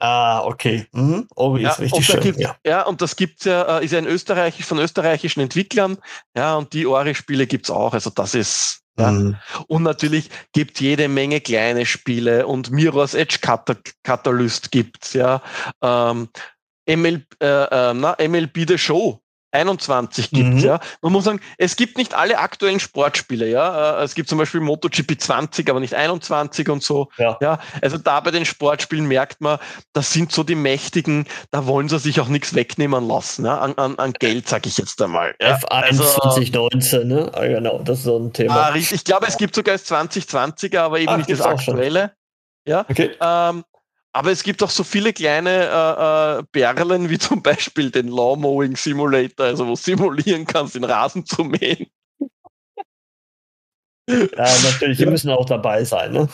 [0.00, 0.86] Ah, okay.
[0.92, 1.28] Mhm.
[1.34, 2.38] Ori ja, ist richtig schön.
[2.38, 2.56] ja.
[2.66, 5.98] ja, und das gibt's ja, äh, ist ja in Österreich von österreichischen Entwicklern.
[6.36, 7.94] Ja, und die Ori-Spiele gibt's auch.
[7.94, 9.10] Also das ist ja.
[9.10, 9.36] Mhm.
[9.68, 13.38] Und natürlich gibt jede Menge kleine Spiele und Mirror's Edge
[14.02, 15.42] Catalyst gibt's, ja.
[15.82, 16.28] Ähm,
[16.88, 19.20] ML, äh, äh, na, MLB The Show
[19.56, 20.58] 21 gibt, mhm.
[20.58, 20.80] ja.
[21.02, 24.00] Man muss sagen, es gibt nicht alle aktuellen Sportspiele, ja.
[24.00, 27.08] Äh, es gibt zum Beispiel MotoGP 20, aber nicht 21 und so.
[27.18, 27.38] Ja.
[27.40, 27.58] ja.
[27.82, 29.58] Also da bei den Sportspielen merkt man,
[29.92, 33.58] das sind so die Mächtigen, da wollen sie sich auch nichts wegnehmen lassen, ja?
[33.58, 35.34] an, an, an Geld, sag ich jetzt einmal.
[35.40, 35.56] Ja?
[35.56, 37.30] F1 also, 2019, ne?
[37.34, 38.68] Ah, genau, das ist so ein Thema.
[38.68, 38.74] Ah.
[38.74, 42.12] Ich glaube, es gibt sogar das 2020er, aber eben Ach, nicht das aktuelle.
[42.66, 42.84] Ja.
[42.88, 43.12] Okay.
[43.20, 43.64] Ähm,
[44.16, 48.34] aber es gibt auch so viele kleine äh, äh, Perlen, wie zum Beispiel den Law
[48.34, 51.86] Mowing Simulator, also wo du simulieren kannst, den Rasen zu mähen.
[54.08, 56.12] Ja, natürlich, die müssen auch dabei sein.
[56.12, 56.28] Ne?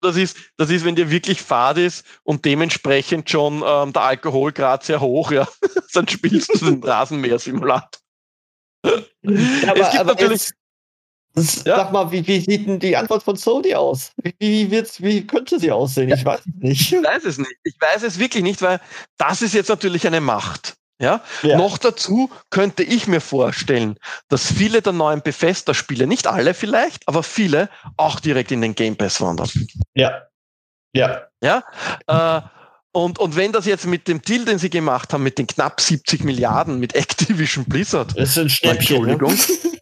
[0.00, 4.84] Das ist, das ist, wenn dir wirklich fad ist und dementsprechend schon ähm, der Alkoholgrad
[4.84, 5.46] sehr hoch, ja,
[5.92, 8.00] dann spielst du den Rasenmäher-Simulator.
[8.84, 10.42] Ja, aber, es gibt natürlich.
[10.42, 10.54] Jetzt,
[11.36, 11.76] ja?
[11.76, 14.12] Sag mal, wie, wie, sieht denn die Antwort von Sony aus?
[14.22, 16.12] Wie, wie, wird's, wie könnte sie aussehen?
[16.12, 16.92] Ich weiß es nicht.
[16.92, 17.56] Ich weiß es nicht.
[17.64, 18.80] Ich weiß es wirklich nicht, weil
[19.18, 20.74] das ist jetzt natürlich eine Macht.
[21.00, 21.22] Ja?
[21.42, 21.58] ja?
[21.58, 27.22] Noch dazu könnte ich mir vorstellen, dass viele der neuen Bethesda-Spiele, nicht alle vielleicht, aber
[27.22, 29.50] viele, auch direkt in den Game Pass wandern.
[29.94, 30.22] Ja.
[30.94, 31.26] Ja.
[31.42, 31.64] Ja.
[32.06, 32.42] Äh,
[32.92, 35.80] und, und wenn das jetzt mit dem Deal, den sie gemacht haben, mit den knapp
[35.80, 38.16] 70 Milliarden mit Activision Blizzard.
[38.16, 39.04] Das ist ein Schnäppchen.
[39.04, 39.18] Ne?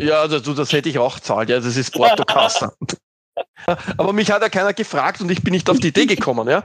[0.00, 1.48] Ja, das, das hätte ich auch zahlt.
[1.50, 2.72] Ja, das ist Portokassa.
[3.96, 6.64] aber mich hat ja keiner gefragt und ich bin nicht auf die Idee gekommen, ja.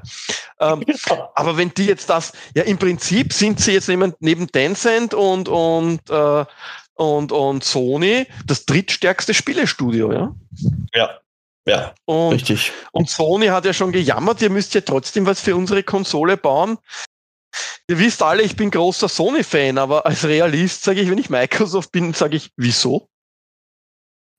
[0.59, 0.83] Ähm,
[1.35, 5.49] aber wenn die jetzt das, ja, im Prinzip sind sie jetzt neben, neben Tencent und,
[5.49, 6.45] und, äh,
[6.95, 10.35] und, und Sony das drittstärkste Spielestudio, ja.
[10.93, 11.19] Ja.
[11.67, 12.71] Ja, und, richtig.
[12.91, 16.77] Und Sony hat ja schon gejammert, ihr müsst ja trotzdem was für unsere Konsole bauen.
[17.87, 21.91] Ihr wisst alle, ich bin großer Sony-Fan, aber als Realist sage ich, wenn ich Microsoft
[21.91, 23.09] bin, sage ich, wieso?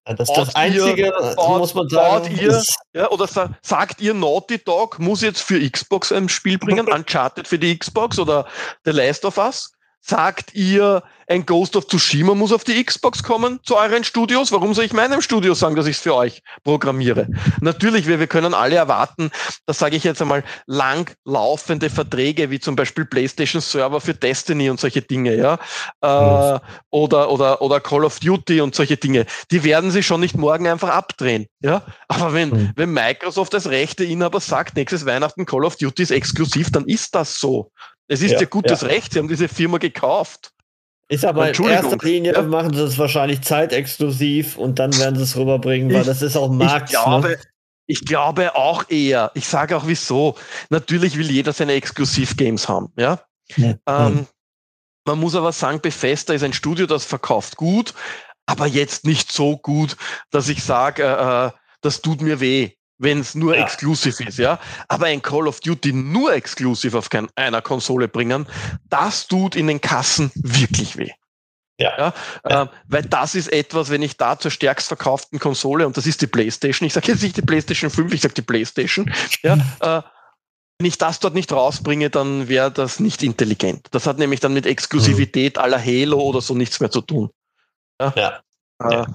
[0.07, 2.39] Das ist das Einzige, ihr, baut, muss man sagen.
[2.39, 2.63] Ihr,
[2.95, 7.49] ja, oder sa sagt ihr, Naughty Dog muss jetzt für Xbox ein Spiel bringen, Uncharted
[7.49, 8.47] für die Xbox oder
[8.85, 9.76] The Last of Us?
[10.09, 14.53] Sagt ihr, ein Ghost of Tsushima muss auf die Xbox kommen zu euren Studios?
[14.53, 17.27] Warum soll ich meinem Studio sagen, dass ich es für euch programmiere?
[17.61, 19.33] Natürlich, wir, wir können alle erwarten,
[19.67, 24.79] das sage ich jetzt einmal, langlaufende Verträge, wie zum Beispiel PlayStation Server für Destiny und
[24.79, 25.55] solche Dinge, ja,
[26.03, 29.27] äh, oder, oder, oder Call of Duty und solche Dinge.
[29.51, 31.83] Die werden sie schon nicht morgen einfach abdrehen, ja.
[32.07, 32.73] Aber wenn, mhm.
[32.77, 37.41] wenn Microsoft als Rechteinhaber sagt, nächstes Weihnachten Call of Duty ist exklusiv, dann ist das
[37.41, 37.73] so.
[38.09, 38.89] Es ist ja, ihr gutes ja.
[38.89, 40.53] Recht, sie haben diese Firma gekauft.
[41.09, 42.43] Ist aber in erster Linie ja.
[42.43, 46.37] machen sie es wahrscheinlich zeitexklusiv und dann werden sie es rüberbringen, weil ich, das ist
[46.37, 46.91] auch Markt.
[46.91, 47.39] Ich glaube, ne?
[47.87, 49.31] ich glaube auch eher.
[49.35, 50.37] Ich sage auch wieso.
[50.69, 53.21] Natürlich will jeder seine Exklusiv-Games haben, ja.
[53.57, 53.75] ja.
[53.87, 54.27] Ähm,
[55.07, 57.95] man muss aber sagen, Bethesda ist ein Studio, das verkauft gut,
[58.47, 59.97] aber jetzt nicht so gut,
[60.31, 61.51] dass ich sage, äh, äh
[61.83, 63.63] das tut mir weh wenn es nur ja.
[63.63, 64.59] exklusiv ist, ja.
[64.89, 68.47] Aber ein Call of Duty nur exklusiv auf kein, einer Konsole bringen,
[68.89, 71.11] das tut in den Kassen wirklich weh.
[71.79, 71.93] Ja.
[71.99, 72.15] ja,
[72.49, 72.63] ja.
[72.63, 76.23] Äh, weil das ist etwas, wenn ich da zur stärkst verkauften Konsole, und das ist
[76.23, 80.03] die PlayStation, ich sage jetzt nicht die PlayStation 5, ich sage die PlayStation, ja, äh,
[80.79, 83.89] wenn ich das dort nicht rausbringe, dann wäre das nicht intelligent.
[83.93, 85.63] Das hat nämlich dann mit Exklusivität mhm.
[85.63, 87.31] aller Halo oder so nichts mehr zu tun.
[88.01, 88.13] Ja.
[88.17, 89.03] ja.
[89.03, 89.07] Äh,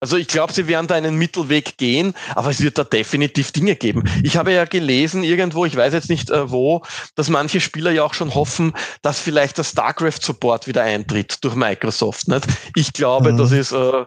[0.00, 3.74] also ich glaube, sie werden da einen Mittelweg gehen, aber es wird da definitiv Dinge
[3.74, 4.04] geben.
[4.22, 6.82] Ich habe ja gelesen irgendwo, ich weiß jetzt nicht äh, wo,
[7.16, 12.28] dass manche Spieler ja auch schon hoffen, dass vielleicht der StarCraft-Support wieder eintritt durch Microsoft.
[12.28, 12.46] Nicht?
[12.76, 13.38] Ich glaube, mhm.
[13.38, 14.04] das ist äh,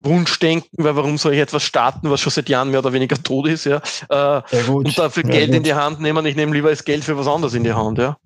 [0.00, 3.48] Wunschdenken, weil warum soll ich etwas starten, was schon seit Jahren mehr oder weniger tot
[3.48, 3.80] ist, ja?
[4.08, 5.56] Äh, und dafür Geld gut.
[5.56, 6.24] in die Hand nehmen.
[6.26, 8.16] Ich nehme lieber das Geld für was anderes in die Hand, ja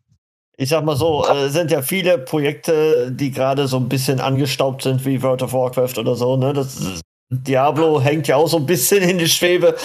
[0.61, 4.83] ich sag mal so, äh, sind ja viele Projekte, die gerade so ein bisschen angestaubt
[4.83, 6.37] sind, wie World of Warcraft oder so.
[6.37, 6.53] Ne?
[6.53, 9.77] Das, Diablo hängt ja auch so ein bisschen in die Schwebe.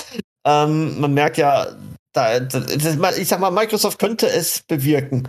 [0.45, 1.67] Ähm, man merkt ja,
[2.11, 5.27] da, das, ich sag mal, Microsoft könnte es bewirken.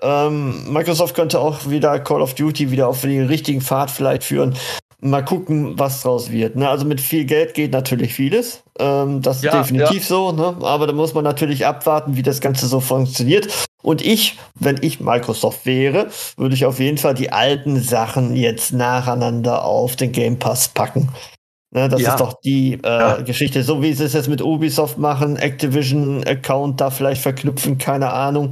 [0.00, 4.56] Ähm, Microsoft könnte auch wieder Call of Duty wieder auf den richtigen Pfad vielleicht führen
[5.02, 6.56] mal gucken, was draus wird.
[6.56, 6.68] Ne?
[6.68, 8.62] Also mit viel Geld geht natürlich vieles.
[8.78, 10.08] Ähm, das ist ja, definitiv ja.
[10.08, 10.32] so.
[10.32, 10.56] Ne?
[10.62, 13.48] Aber da muss man natürlich abwarten, wie das Ganze so funktioniert.
[13.82, 18.72] Und ich, wenn ich Microsoft wäre, würde ich auf jeden Fall die alten Sachen jetzt
[18.72, 21.10] nacheinander auf den Game Pass packen.
[21.74, 22.10] Ne, das ja.
[22.10, 23.16] ist doch die äh, ja.
[23.22, 28.50] Geschichte, so wie sie es jetzt mit Ubisoft machen, Activision-Account da vielleicht verknüpfen, keine Ahnung.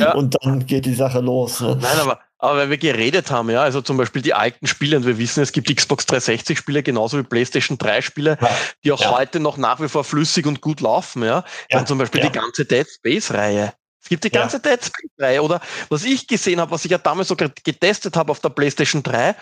[0.00, 0.12] Ja.
[0.16, 1.60] Und dann geht die Sache los.
[1.60, 1.78] Ne?
[1.80, 5.04] Nein, aber aber weil wir geredet haben, ja, also zum Beispiel die alten Spiele, und
[5.04, 8.48] wir wissen, es gibt Xbox 360 Spiele genauso wie PlayStation 3 Spiele, ja.
[8.82, 11.28] die auch heute noch nach wie vor flüssig und gut laufen, ja.
[11.28, 11.44] ja.
[11.68, 13.74] Dann zum Beispiel die ganze Dead Space Reihe.
[14.02, 14.62] Es gibt die ganze ja.
[14.76, 18.32] Dead Space 3 oder was ich gesehen habe, was ich ja damals sogar getestet habe
[18.32, 19.36] auf der PlayStation 3,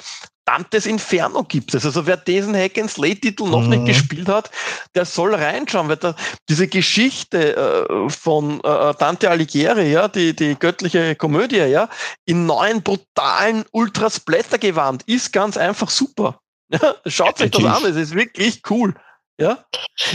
[0.49, 1.85] Dantes Inferno gibt es.
[1.85, 3.69] Also wer diesen Hack and Slay Titel noch mhm.
[3.69, 4.51] nicht gespielt hat,
[4.95, 6.17] der soll reinschauen, weil da
[6.49, 11.91] diese Geschichte äh, von äh, Dante Alighieri, ja, die, die göttliche Komödie, ja,
[12.25, 16.41] in neuen brutalen Ultrasplatter gewandt, ist ganz einfach super.
[17.07, 18.95] Schaut euch das an, es ist wirklich cool.
[19.41, 19.59] Ja?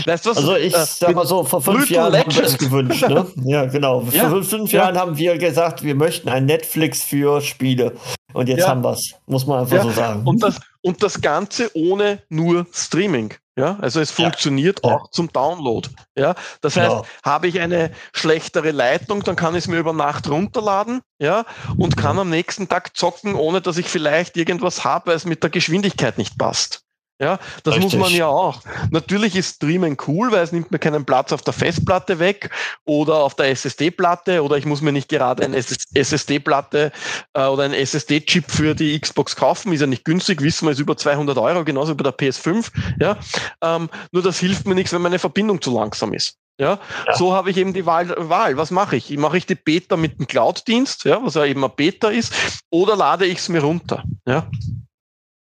[0.04, 0.36] Weißt du was?
[0.36, 2.34] Also ich äh, sag mal so, vor fünf Jahren Legend.
[2.34, 3.08] haben wir es gewünscht.
[3.08, 3.26] Ne?
[3.44, 4.02] Ja, genau.
[4.10, 4.28] Ja.
[4.28, 4.82] Vor fünf ja.
[4.82, 7.94] Jahren haben wir gesagt, wir möchten ein Netflix für Spiele.
[8.34, 8.68] Und jetzt ja.
[8.68, 10.26] haben wir es, muss man einfach so sagen.
[10.26, 13.34] Und das, und das Ganze ohne nur Streaming.
[13.56, 14.90] Ja, also es funktioniert ja.
[14.90, 15.88] auch zum Download.
[16.18, 17.06] Ja, das heißt, genau.
[17.24, 21.44] habe ich eine schlechtere Leitung, dann kann ich es mir über Nacht runterladen, ja,
[21.76, 25.44] und kann am nächsten Tag zocken, ohne dass ich vielleicht irgendwas habe, weil es mit
[25.44, 26.83] der Geschwindigkeit nicht passt.
[27.20, 27.92] Ja, das Richtig.
[27.92, 28.60] muss man ja auch.
[28.90, 32.50] Natürlich ist Streamen cool, weil es nimmt mir keinen Platz auf der Festplatte weg
[32.84, 36.90] oder auf der SSD-Platte oder ich muss mir nicht gerade eine SSD-Platte
[37.34, 39.72] äh, oder einen SSD-Chip für die Xbox kaufen.
[39.72, 42.72] Ist ja nicht günstig, wissen wir, ist über 200 Euro, genauso wie bei der PS5.
[43.00, 43.16] Ja,
[43.62, 46.36] ähm, nur das hilft mir nichts, wenn meine Verbindung zu langsam ist.
[46.58, 47.16] Ja, ja.
[47.16, 48.12] so habe ich eben die Wahl.
[48.16, 48.56] Wahl.
[48.56, 49.16] Was mache ich?
[49.16, 52.32] Mache ich die Beta mit dem Cloud-Dienst, ja, was ja eben ein Beta ist,
[52.70, 54.02] oder lade ich es mir runter?
[54.26, 54.48] Ja.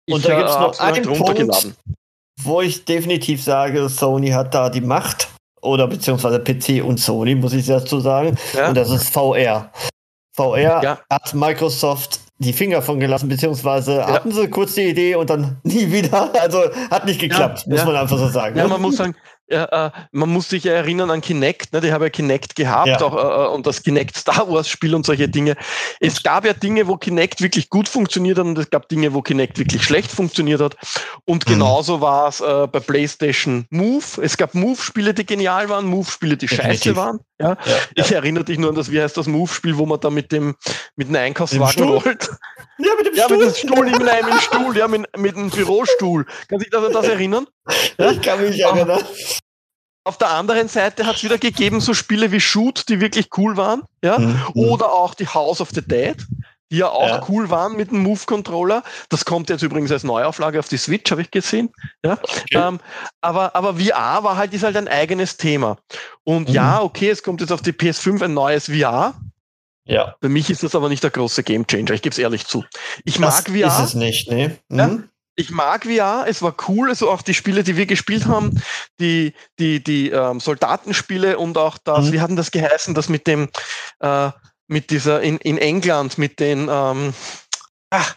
[0.09, 1.75] Und da gibt es noch einen Punkt,
[2.43, 5.29] wo ich definitiv sage, Sony hat da die Macht.
[5.61, 8.39] Oder beziehungsweise PC und Sony, muss ich dazu sagen.
[8.55, 8.69] Ja.
[8.69, 9.73] Und das ist VR.
[10.37, 10.99] VR ja.
[11.11, 14.07] hat Microsoft die Finger von gelassen, beziehungsweise ja.
[14.07, 16.31] hatten sie kurz die Idee und dann nie wieder.
[16.41, 18.57] Also hat nicht geklappt, muss man einfach so sagen.
[18.57, 19.17] Ja, man muss sagen,
[19.49, 21.81] äh, man muss sich ja erinnern an Kinect, ne?
[21.81, 23.01] die haben ja Kinect gehabt ja.
[23.01, 25.57] Auch, äh, äh, und das Kinect Star Wars Spiel und solche Dinge.
[26.01, 29.23] Es gab ja Dinge, wo Kinect wirklich gut funktioniert hat und es gab Dinge, wo
[29.23, 30.77] Kinect wirklich schlecht funktioniert hat.
[31.25, 31.53] Und mhm.
[31.53, 34.05] genauso war es äh, bei PlayStation Move.
[34.23, 36.83] Es gab Move-Spiele, die genial waren, Move-Spiele, die Definitiv.
[36.83, 37.21] scheiße waren.
[37.41, 37.57] Ja?
[37.65, 40.33] ja ich erinnere dich nur an das, wie heißt das Move-Spiel, wo man da mit
[40.33, 40.57] dem
[40.97, 42.31] mit einem Einkaufswagen rollt.
[42.79, 43.39] Ja, mit dem ja, Stuhl.
[43.39, 46.27] Mit dem Stuhl, mit einem Stuhl, ja, mit, mit einem Bürostuhl.
[46.49, 47.47] Kann sich das an das erinnern?
[47.99, 48.13] Ja?
[48.13, 49.03] Ich kann mich erinnern.
[50.05, 53.59] Auf der anderen Seite hat es wieder gegeben so Spiele wie Shoot, die wirklich cool
[53.59, 54.41] waren, ja, mhm.
[54.55, 56.17] oder auch die House of the Dead,
[56.71, 57.27] die ja auch ja.
[57.29, 58.83] cool waren mit dem Move-Controller.
[59.11, 61.71] Das kommt jetzt übrigens als Neuauflage auf die Switch, habe ich gesehen.
[62.03, 62.13] Ja?
[62.13, 62.45] Okay.
[62.53, 62.81] Ähm,
[63.21, 65.77] aber, aber VR war halt, ist halt ein eigenes Thema.
[66.25, 66.55] Und mhm.
[66.55, 69.15] ja, okay, es kommt jetzt auf die PS5 ein neues VR.
[69.89, 70.15] Ja.
[70.21, 72.65] Für mich ist das aber nicht der große Gamechanger, ich gebe es ehrlich zu.
[73.05, 73.67] Ich das mag VR.
[73.67, 74.59] Ist es nicht, ne?
[74.69, 74.79] Mhm.
[74.79, 74.99] Ja?
[75.39, 78.61] ich mag VR, es war cool, also auch die Spiele, die wir gespielt haben,
[78.99, 82.13] die, die, die ähm, Soldatenspiele und auch das, mhm.
[82.13, 83.49] wie hatten das geheißen, das mit dem,
[84.01, 84.31] äh,
[84.67, 87.15] mit dieser, in, in England, mit den, ähm,
[87.91, 88.17] ach,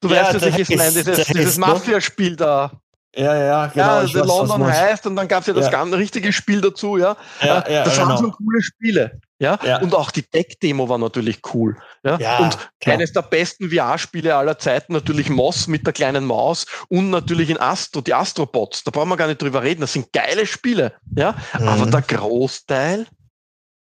[0.00, 2.72] du ja, weißt, was ich jetzt meine, dieses, dieses Mafia-Spiel da.
[3.14, 4.00] Ja, ja, genau.
[4.00, 5.70] Ja, The London heißt und dann gab es ja das ja.
[5.70, 7.14] ganz richtige Spiel dazu, ja.
[7.42, 8.20] ja, ja das waren genau.
[8.22, 9.20] so coole Spiele.
[9.42, 9.58] Ja?
[9.64, 9.80] ja.
[9.80, 11.76] Und auch die Deck-Demo war natürlich cool.
[12.04, 12.16] Ja?
[12.18, 12.94] ja und klar.
[12.94, 17.58] eines der besten VR-Spiele aller Zeiten, natürlich Moss mit der kleinen Maus und natürlich in
[17.58, 18.84] Astro, die Astrobots.
[18.84, 19.80] Da brauchen wir gar nicht drüber reden.
[19.80, 20.92] Das sind geile Spiele.
[21.16, 21.34] Ja?
[21.58, 21.68] Mhm.
[21.68, 23.08] Aber der Großteil.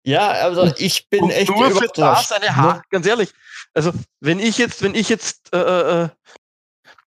[0.04, 3.30] Ja, also ich bin und echt nur für das eine ha ganz ehrlich.
[3.74, 6.08] Also wenn ich jetzt, wenn ich jetzt äh, äh, äh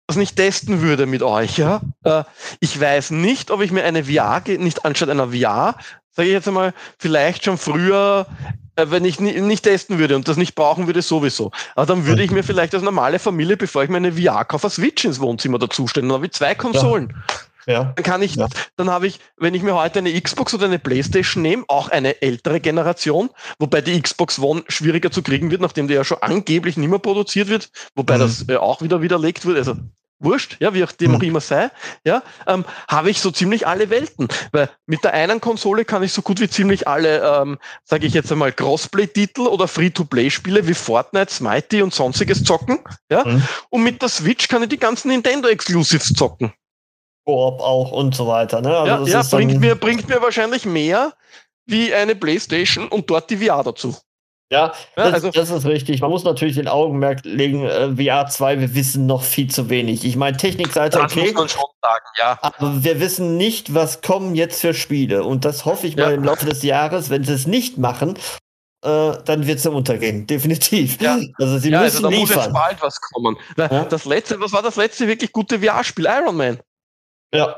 [0.06, 1.82] das nicht testen würde mit euch, ja.
[2.03, 2.25] Äh,
[2.60, 5.77] ich weiß nicht, ob ich mir eine VR, nicht anstatt einer VR,
[6.13, 8.28] sage ich jetzt einmal, vielleicht schon früher,
[8.76, 11.52] äh, wenn ich nicht testen würde und das nicht brauchen würde, sowieso.
[11.76, 14.69] Aber dann würde ich mir vielleicht als normale Familie, bevor ich mir eine VR kaufe,
[14.69, 16.10] Switch ins Wohnzimmer dazustellen.
[16.10, 17.13] Dann habe ich zwei Konsolen.
[17.15, 17.34] Ja.
[17.65, 17.93] Ja.
[17.95, 18.47] Dann kann ich, ja.
[18.76, 22.21] dann habe ich, wenn ich mir heute eine Xbox oder eine Playstation nehme, auch eine
[22.21, 26.78] ältere Generation, wobei die Xbox One schwieriger zu kriegen wird, nachdem die ja schon angeblich
[26.78, 28.19] nicht mehr produziert wird, wobei mhm.
[28.19, 29.58] das äh, auch wieder widerlegt wird.
[29.58, 29.76] Also
[30.23, 31.27] wurscht, ja, wie auch dem auch mhm.
[31.27, 31.69] immer sei,
[32.05, 34.27] ja, ähm, habe ich so ziemlich alle Welten.
[34.51, 38.13] Weil mit der einen Konsole kann ich so gut wie ziemlich alle, ähm, sage ich
[38.13, 42.79] jetzt einmal, Crossplay-Titel oder Free-to-Play-Spiele wie Fortnite, Smitey und sonstiges zocken,
[43.12, 43.25] ja.
[43.25, 43.43] Mhm.
[43.69, 46.53] Und mit der Switch kann ich die ganzen Nintendo-Exclusives zocken.
[47.25, 48.62] Koop auch und so weiter.
[48.62, 48.75] Ne?
[48.75, 51.13] Also ja, ja bringt, mir, bringt mir wahrscheinlich mehr
[51.65, 53.95] wie eine Playstation und dort die VR dazu.
[54.51, 56.01] Ja, das, also, das, ist richtig.
[56.01, 60.06] Man muss natürlich den Augenmerk legen, äh, VR 2, wir wissen noch viel zu wenig.
[60.06, 61.25] Ich meine, Technikseite, das okay.
[61.27, 62.38] Muss man schon sagen, ja.
[62.41, 65.23] Aber wir wissen nicht, was kommen jetzt für Spiele.
[65.23, 66.06] Und das hoffe ich ja.
[66.06, 68.15] mal im Laufe des Jahres, wenn sie es nicht machen,
[68.84, 70.27] äh, dann wird es untergehen.
[70.27, 71.01] Definitiv.
[71.01, 71.17] Ja.
[71.39, 72.36] Also sie ja, müssen also da liefern.
[72.36, 73.38] muss jetzt bald was kommen.
[73.58, 73.86] Ja.
[73.86, 76.06] Das letzte, was war das letzte wirklich gute VR-Spiel?
[76.06, 76.60] Iron Man.
[77.34, 77.56] Ja.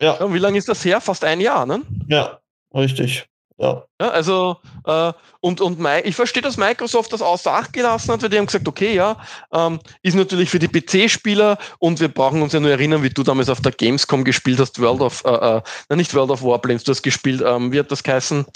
[0.00, 0.12] ja.
[0.12, 1.00] Und wie lange ist das her?
[1.00, 1.82] Fast ein Jahr, ne?
[2.06, 2.40] Ja,
[2.74, 3.28] richtig.
[3.58, 3.84] Ja.
[4.00, 8.28] ja also, äh, und, und ich verstehe, dass Microsoft das außer Acht gelassen hat, weil
[8.28, 9.16] die haben gesagt, okay, ja,
[9.52, 13.22] ähm, ist natürlich für die PC-Spieler und wir brauchen uns ja nur erinnern, wie du
[13.22, 16.92] damals auf der Gamescom gespielt hast, World of, äh, äh, nicht World of Warplanes, du
[16.92, 18.46] hast gespielt, ähm, wie hat das geheißen,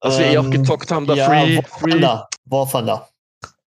[0.00, 2.28] als ähm, wir eh auch ähm, gezockt haben, der ja, Free, War Free Thunder.
[2.44, 3.08] War Thunder.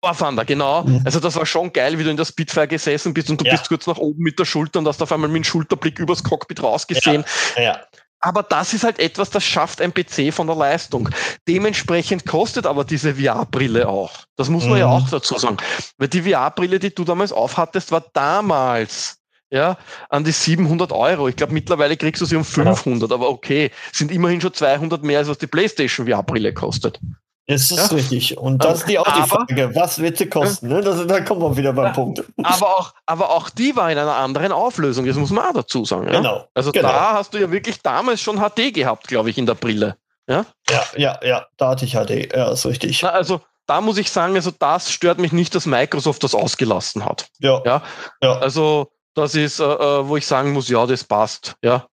[0.01, 0.83] War Thunder, genau.
[0.83, 1.01] Mhm.
[1.03, 3.51] Also das war schon geil, wie du in der Spitfire gesessen bist und du ja.
[3.51, 6.23] bist kurz nach oben mit der Schulter und hast auf einmal mit dem Schulterblick übers
[6.23, 7.25] Cockpit rausgesehen.
[7.55, 7.61] Ja.
[7.63, 7.79] ja.
[8.25, 11.09] Aber das ist halt etwas, das schafft ein PC von der Leistung.
[11.47, 14.11] Dementsprechend kostet aber diese VR-Brille auch.
[14.35, 14.79] Das muss man mhm.
[14.79, 15.57] ja auch dazu sagen.
[15.99, 19.19] Weil die VR-Brille, die du damals aufhattest, war damals
[19.51, 19.77] ja,
[20.09, 21.27] an die 700 Euro.
[21.27, 25.19] Ich glaube, mittlerweile kriegst du sie um 500, aber okay, sind immerhin schon 200 mehr,
[25.19, 26.99] als was die PlayStation VR-Brille kostet.
[27.47, 27.85] Das ist ja?
[27.95, 28.37] richtig.
[28.37, 30.67] Und das ist die auch die Frage, was wird sie kosten?
[30.67, 30.81] Ne?
[30.81, 32.23] Das, da kommen wir wieder beim Punkt.
[32.41, 35.85] Aber auch, aber auch die war in einer anderen Auflösung, das muss man auch dazu
[35.85, 36.07] sagen.
[36.07, 36.17] Ja?
[36.17, 36.47] Genau.
[36.55, 36.89] Also genau.
[36.89, 39.95] da hast du ja wirklich damals schon HD gehabt, glaube ich, in der Brille.
[40.27, 43.03] Ja, ja, ja, ja da hatte ich HD, ja, ist richtig.
[43.03, 47.05] Na, also da muss ich sagen, also das stört mich nicht, dass Microsoft das ausgelassen
[47.05, 47.27] hat.
[47.39, 47.61] Ja.
[47.63, 47.83] ja?
[48.23, 48.39] ja.
[48.39, 51.55] Also das ist, äh, äh wo ich sagen muss, ja, das passt.
[51.63, 51.87] Ja.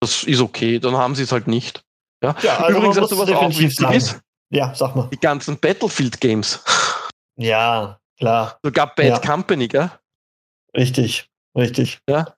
[0.00, 1.82] Das ist okay, dann haben sie es halt nicht.
[2.22, 4.20] Ja, ja also Übrigens, du was auch wichtig ist,
[4.52, 5.08] ja, sag mal.
[5.12, 6.62] Die ganzen Battlefield-Games.
[7.36, 8.58] Ja, klar.
[8.62, 9.18] Sogar Bad ja.
[9.18, 9.90] Company, gell?
[10.76, 11.98] Richtig, richtig.
[12.08, 12.34] Ja.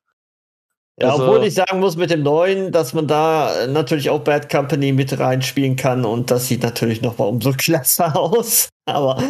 [1.00, 4.48] Ja, also, obwohl ich sagen muss, mit dem neuen, dass man da natürlich auch Bad
[4.48, 8.68] Company mit reinspielen kann und das sieht natürlich nochmal umso klasse aus.
[8.86, 9.20] Aber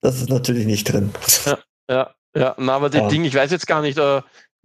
[0.00, 1.12] das ist natürlich nicht drin.
[1.46, 2.54] Ja, ja, ja.
[2.58, 3.08] Na, aber das ja.
[3.08, 4.20] Ding, ich weiß jetzt gar nicht, äh,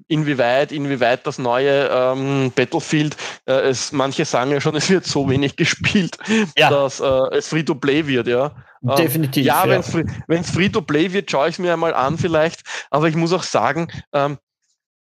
[0.07, 5.29] inwieweit, inwieweit das neue ähm, Battlefield, äh, es, manche sagen ja schon, es wird so
[5.29, 6.17] wenig gespielt,
[6.57, 6.69] ja.
[6.69, 8.55] dass äh, es Free-to-Play wird, ja.
[8.83, 9.45] Ähm, Definitiv.
[9.45, 9.83] ja, ja.
[10.27, 13.43] wenn es Free-to-Play wird, schaue ich es mir einmal an vielleicht, aber ich muss auch
[13.43, 14.37] sagen, ähm,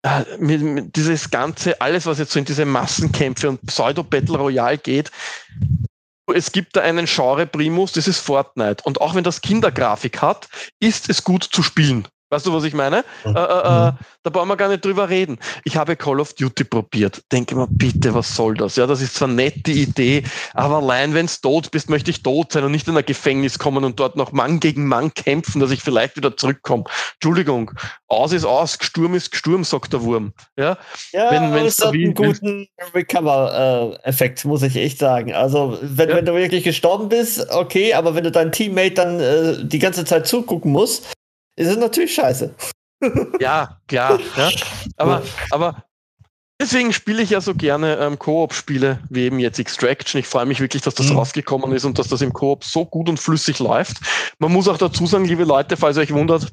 [0.03, 4.79] äh, mit, mit dieses ganze, alles, was jetzt so in diese Massenkämpfe und Pseudo-Battle Royale
[4.79, 5.11] geht,
[6.35, 8.85] es gibt da einen Genre-Primus, das ist Fortnite.
[8.85, 10.49] Und auch wenn das Kindergrafik hat,
[10.81, 12.09] ist es gut zu spielen.
[12.33, 13.05] Weißt du, was ich meine?
[13.27, 13.37] Mhm.
[13.37, 15.39] Äh, äh, äh, da brauchen wir gar nicht drüber reden.
[15.65, 17.21] Ich habe Call of Duty probiert.
[17.31, 18.77] Denke mal, bitte, was soll das?
[18.77, 20.23] Ja, das ist zwar nett, die Idee,
[20.55, 23.59] aber allein wenn du tot bist, möchte ich tot sein und nicht in ein Gefängnis
[23.59, 26.85] kommen und dort noch Mann gegen Mann kämpfen, dass ich vielleicht wieder zurückkomme.
[27.17, 27.73] Entschuldigung,
[28.09, 30.33] aus ist aus, Sturm ist Sturm, sagt der Wurm.
[30.57, 30.79] Ja,
[31.13, 35.35] ja wenn, wenn es hat einen guten Recover-Effekt, muss ich echt sagen.
[35.35, 36.17] Also, wenn, ja.
[36.17, 40.07] wenn du wirklich gestorben bist, okay, aber wenn du deinen Teammate dann äh, die ganze
[40.07, 41.13] Zeit zugucken musst,
[41.57, 42.55] ist es natürlich scheiße.
[43.41, 44.21] Ja, klar.
[44.37, 44.51] Ja.
[44.97, 45.85] Aber, aber
[46.61, 50.21] deswegen spiele ich ja so gerne ähm, Koop-Spiele wie eben jetzt Extraction.
[50.21, 51.17] Ich freue mich wirklich, dass das mhm.
[51.17, 53.99] rausgekommen ist und dass das im Koop so gut und flüssig läuft.
[54.39, 56.53] Man muss auch dazu sagen, liebe Leute, falls ihr euch wundert,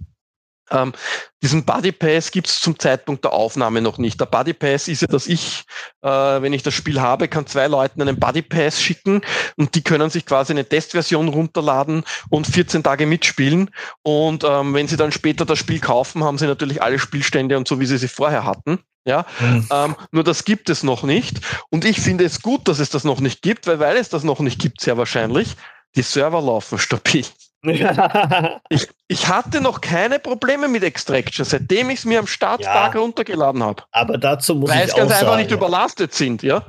[0.71, 0.93] ähm,
[1.41, 4.19] diesen Buddy Pass gibt es zum Zeitpunkt der Aufnahme noch nicht.
[4.19, 5.63] Der Buddy Pass ist ja, dass ich,
[6.01, 9.21] äh, wenn ich das Spiel habe, kann zwei Leuten einen Buddy Pass schicken
[9.55, 13.69] und die können sich quasi eine Testversion runterladen und 14 Tage mitspielen.
[14.03, 17.67] Und ähm, wenn sie dann später das Spiel kaufen, haben sie natürlich alle Spielstände und
[17.67, 18.79] so, wie sie sie vorher hatten.
[19.05, 19.65] Ja, mhm.
[19.71, 21.39] ähm, nur das gibt es noch nicht.
[21.69, 24.23] Und ich finde es gut, dass es das noch nicht gibt, weil, weil es das
[24.23, 25.55] noch nicht gibt, sehr wahrscheinlich,
[25.95, 27.25] die Server laufen stabil.
[28.69, 33.01] ich, ich hatte noch keine Probleme mit Extraction, seitdem ich es mir am Starttag ja,
[33.01, 33.83] runtergeladen habe.
[33.91, 36.63] Aber dazu muss Weil ich es ganz einfach nicht überlastet sind, ja?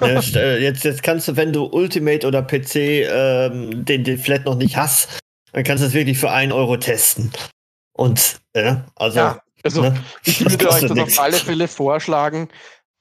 [0.00, 4.44] ja äh, jetzt, jetzt kannst du, wenn du Ultimate oder PC ähm, den, den vielleicht
[4.44, 5.20] noch nicht hast,
[5.52, 7.30] dann kannst du es wirklich für einen Euro testen.
[7.92, 9.18] Und, äh, also.
[9.18, 9.96] Ja, also, ne?
[10.24, 12.48] ich würde euch das auf alle Fälle vorschlagen,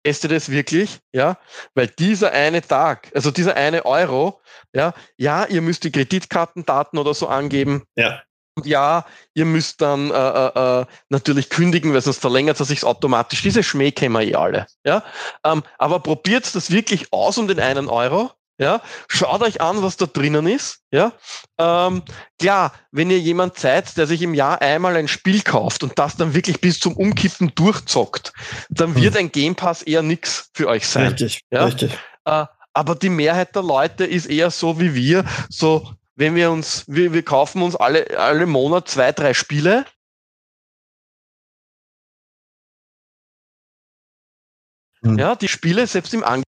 [0.03, 1.37] testet es wirklich, ja,
[1.75, 4.41] weil dieser eine Tag, also dieser eine Euro,
[4.73, 7.83] ja, ja, ihr müsst die Kreditkartendaten oder so angeben.
[7.95, 8.21] Ja.
[8.55, 12.83] Und ja, ihr müsst dann äh, äh, äh natürlich kündigen, weil sonst verlängert es sich
[12.83, 13.41] automatisch.
[13.41, 14.67] Diese Schmäh kennen wir eh alle.
[14.85, 15.03] Ja?
[15.43, 18.31] Ähm, aber probiert das wirklich aus um den einen Euro.
[18.59, 20.81] Ja, schaut euch an, was da drinnen ist.
[20.91, 21.13] Ja,
[21.57, 22.03] ähm,
[22.39, 26.17] klar, wenn ihr jemand seid, der sich im Jahr einmal ein Spiel kauft und das
[26.17, 28.31] dann wirklich bis zum Umkippen durchzockt,
[28.69, 29.01] dann hm.
[29.01, 31.07] wird ein Game Pass eher nix für euch sein.
[31.07, 31.65] Richtig, ja?
[31.65, 31.97] richtig.
[32.25, 36.85] Äh, aber die Mehrheit der Leute ist eher so wie wir, so wenn wir uns,
[36.87, 39.85] wir, wir kaufen uns alle, alle Monat zwei, drei Spiele.
[45.01, 45.17] Hm.
[45.17, 46.52] Ja, die Spiele selbst im Angebot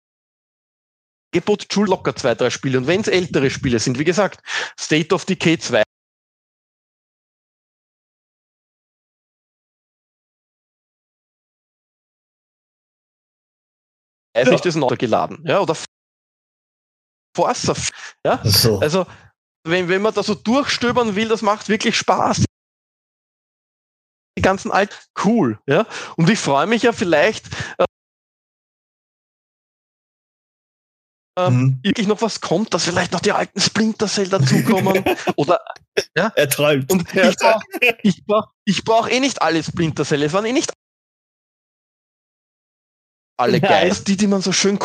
[1.34, 2.78] Angebot schon locker zwei, drei Spiele.
[2.78, 4.42] Und wenn es ältere Spiele sind, wie gesagt,
[4.80, 5.82] State of Decay 2.
[14.36, 14.46] Ja.
[14.46, 15.78] sich das noch geladen, ja, oder
[17.36, 17.76] Forza,
[18.26, 18.80] ja, so.
[18.80, 19.06] also
[19.64, 22.44] wenn, wenn man da so durchstöbern will, das macht wirklich Spaß.
[24.36, 25.86] Die ganzen alten, cool, ja,
[26.18, 27.46] und ich freue mich ja vielleicht,
[27.78, 27.86] äh,
[31.38, 31.80] ähm, mhm.
[31.84, 35.04] wirklich noch was kommt, dass vielleicht noch die alten Splinter Cell dazukommen.
[35.36, 35.60] Oder
[36.16, 36.32] ja.
[36.36, 36.92] Er träumt.
[36.92, 37.64] Und ich brauche
[38.04, 40.24] ich brauch, ich brauch eh nicht alle Splinter Cell.
[40.24, 40.72] Es waren eh nicht
[43.38, 44.78] alle ja, Geist, die, die man so schön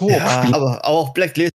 [0.00, 1.52] ja, aber auch Blacklist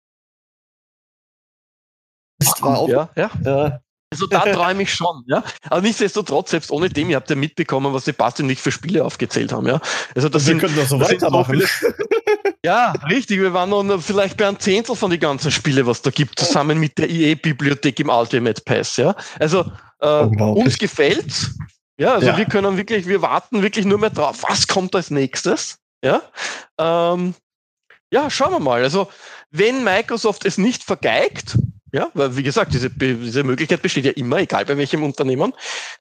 [2.61, 2.89] war auch.
[2.89, 3.80] Ja, ja.
[4.15, 5.43] Also da träume ich schon, ja.
[5.69, 9.53] Aber nichtsdestotrotz, selbst ohne dem, ihr habt ja mitbekommen, was Sebastian nicht für Spiele aufgezählt
[9.53, 9.81] haben, ja.
[10.15, 11.61] Also das wir sind, können doch so weitermachen.
[11.61, 11.89] So
[12.65, 13.41] ja, richtig.
[13.41, 16.79] Wir waren noch vielleicht bei einem Zehntel von den ganzen Spiele, was da gibt, zusammen
[16.79, 19.17] mit der EA-Bibliothek im Ultimate Pass, ja.
[19.41, 19.65] Also
[20.01, 21.57] äh, uns gefällt's.
[21.99, 22.37] Ja, also ja.
[22.37, 25.79] wir können wirklich, wir warten wirklich nur mehr drauf, was kommt als nächstes.
[26.05, 26.23] Ja,
[26.79, 27.35] ähm,
[28.12, 28.83] ja, schauen wir mal.
[28.83, 29.09] Also,
[29.51, 31.57] wenn Microsoft es nicht vergeigt,
[31.95, 35.53] ja, weil wie gesagt, diese, diese Möglichkeit besteht ja immer, egal bei welchem Unternehmen,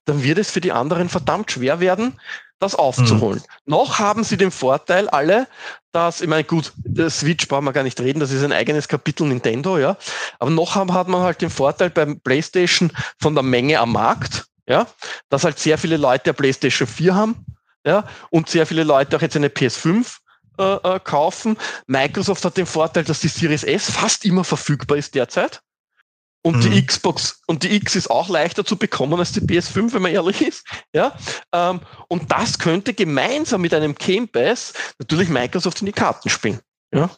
[0.06, 2.20] dann wird es für die anderen verdammt schwer werden,
[2.58, 3.38] das aufzuholen.
[3.38, 3.72] Mhm.
[3.72, 5.48] Noch haben sie den Vorteil alle,
[5.92, 6.74] dass, ich meine, gut,
[7.10, 9.96] Switch brauchen wir gar nicht reden, das ist ein eigenes Kapitel Nintendo, ja.
[10.40, 12.92] Aber noch haben, hat man halt den Vorteil beim PlayStation
[13.22, 14.88] von der Menge am Markt, ja,
[15.30, 17.46] dass halt sehr viele Leute der PlayStation 4 haben,
[17.86, 20.08] ja, und sehr viele Leute auch jetzt eine PS5
[20.58, 21.56] äh, äh, kaufen.
[21.86, 25.62] Microsoft hat den Vorteil, dass die Series S fast immer verfügbar ist derzeit.
[26.46, 26.72] Und mhm.
[26.72, 30.12] die Xbox und die X ist auch leichter zu bekommen als die PS5, wenn man
[30.12, 30.68] ehrlich ist.
[30.94, 31.16] Ja,
[31.54, 31.80] ähm,
[32.10, 36.60] und das könnte gemeinsam mit einem Game Pass natürlich Microsoft in die Karten spielen.
[36.94, 37.10] Ja,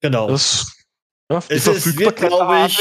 [0.00, 0.28] genau.
[0.28, 0.72] Das,
[1.30, 2.78] ja, es ist, glaube ich,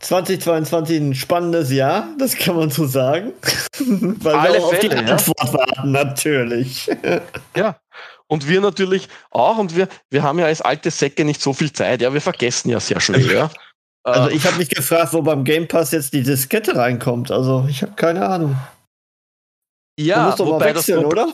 [0.00, 3.32] 2022 ein spannendes Jahr, das kann man so sagen.
[3.78, 6.90] Weil Alle wir auch Fälle, auf die Antwort warten, natürlich.
[7.56, 7.80] Ja,
[8.28, 11.72] und wir natürlich auch, und wir, wir haben ja als alte Säcke nicht so viel
[11.72, 13.50] Zeit, ja, wir vergessen ja sehr schnell, ja.
[14.04, 17.30] Also ich habe mich gefragt, wo beim Game Pass jetzt die Diskette reinkommt.
[17.30, 18.56] Also ich habe keine Ahnung.
[19.98, 21.32] Ja, du wobei wechseln, das, oder?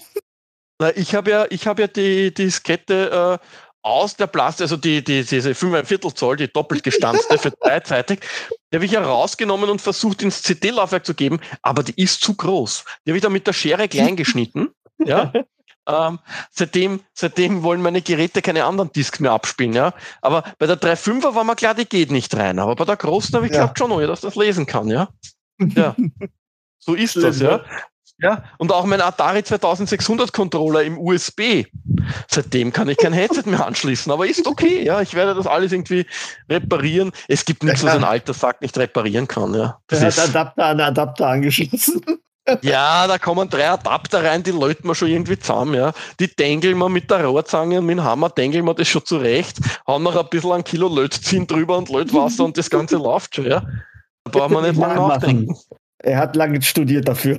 [0.81, 3.47] Na, ich habe ja, ich habe ja die, die Diskette äh,
[3.83, 8.21] aus der Plastik, also die, die, diese 5 Viertel Zoll, die doppelt gestanzte für dreizeitig,
[8.73, 12.85] die habe ich herausgenommen und versucht ins CD-Laufwerk zu geben, aber die ist zu groß.
[13.05, 14.71] Die habe ich dann mit der Schere klein geschnitten.
[15.05, 15.33] ja.
[15.87, 16.19] Ähm,
[16.51, 19.93] seitdem, seitdem wollen meine Geräte keine anderen Discs mehr abspielen, ja.
[20.23, 22.59] Aber bei der 3.5er war mir klar, die geht nicht rein.
[22.59, 23.67] Aber bei der großen habe ich ja.
[23.67, 25.09] geglaubt schon, dass das lesen kann, ja.
[25.59, 25.95] Ja.
[26.79, 27.61] So ist das, ja.
[28.19, 31.65] Ja, und auch mein Atari 2600 Controller im USB.
[32.29, 35.01] Seitdem kann ich kein Headset mehr anschließen, aber ist okay, ja.
[35.01, 36.07] Ich werde das alles irgendwie
[36.49, 37.11] reparieren.
[37.27, 39.81] Es gibt nichts, was ein alter Sack nicht reparieren kann, ja.
[39.89, 42.03] Das Der hat Adapter an Adapter angeschlossen.
[42.63, 45.93] Ja, da kommen drei Adapter rein, die läuten wir schon irgendwie zusammen, ja.
[46.21, 49.59] Die dengeln wir mit der Rohrzange und mit dem Hammer dengeln wir das schon zurecht,
[49.87, 53.47] hauen noch ein bisschen ein Kilo Lötzinn drüber und Lötwasser und das Ganze läuft schon,
[53.47, 53.61] ja.
[54.25, 55.55] Da brauchen wir nicht lange nachdenken.
[56.05, 57.39] Er hat lange studiert dafür.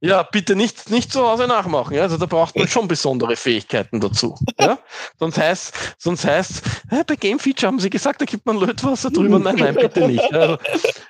[0.00, 1.94] Ja, bitte nicht, nicht zu Hause nachmachen.
[1.94, 2.02] Ja?
[2.02, 4.34] Also da braucht man schon besondere Fähigkeiten dazu.
[4.58, 4.78] Ja?
[5.18, 6.62] Sonst heißt, sonst heißt,
[7.06, 9.38] bei Game Feature haben sie gesagt, da gibt man Lötwasser drüber.
[9.38, 10.34] Nein, nein, bitte nicht.
[10.34, 10.58] Also,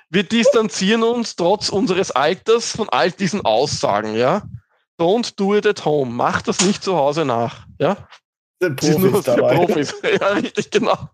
[0.09, 4.15] wir distanzieren uns trotz unseres Alters von all diesen Aussagen.
[4.15, 4.43] Ja?
[4.99, 6.11] Don't do it at home.
[6.11, 7.65] Mach das nicht zu Hause nach.
[7.79, 7.97] Ja?
[8.61, 9.55] Sind Profis dabei.
[9.55, 9.95] Profis.
[10.21, 11.09] Ja, richtig, genau.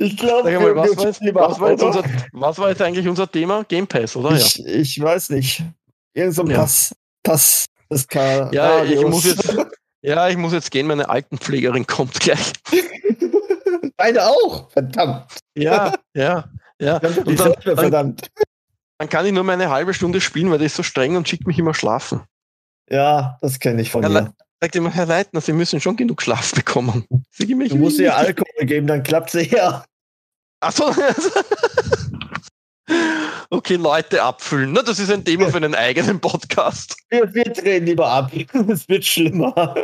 [0.00, 0.06] Ja.
[0.06, 3.64] Ich glaube, was, was, war was war jetzt eigentlich unser Thema?
[3.64, 4.32] Game Pass, oder?
[4.32, 4.66] Ich, ja.
[4.66, 5.62] ich weiß nicht.
[6.14, 6.58] Irgend so ein ja.
[6.58, 6.94] Pass.
[7.22, 7.66] Pass.
[7.90, 9.56] Das kann ja, ich muss jetzt,
[10.02, 10.86] ja, ich muss jetzt gehen.
[10.86, 12.52] Meine Altenpflegerin kommt gleich.
[13.96, 14.70] Beide auch?
[14.70, 15.26] Verdammt.
[15.54, 16.44] Ja, ja,
[16.80, 17.00] ja.
[17.24, 18.30] Und dann, verdammt.
[18.98, 21.46] Dann kann ich nur meine halbe Stunde spielen, weil der ist so streng und schickt
[21.46, 22.22] mich immer schlafen.
[22.88, 26.52] Ja, das kenne ich von dir sagt immer, Herr Leitner, Sie müssen schon genug Schlaf
[26.52, 27.04] bekommen.
[27.30, 29.84] Sie mich du musst ihr Alkohol geben, dann klappt sie ja.
[30.60, 30.94] Achso.
[33.50, 34.74] okay, Leute abfüllen.
[34.74, 36.96] Das ist ein Thema für einen eigenen Podcast.
[37.08, 38.30] Wir, wir drehen lieber ab.
[38.68, 39.74] Es wird schlimmer.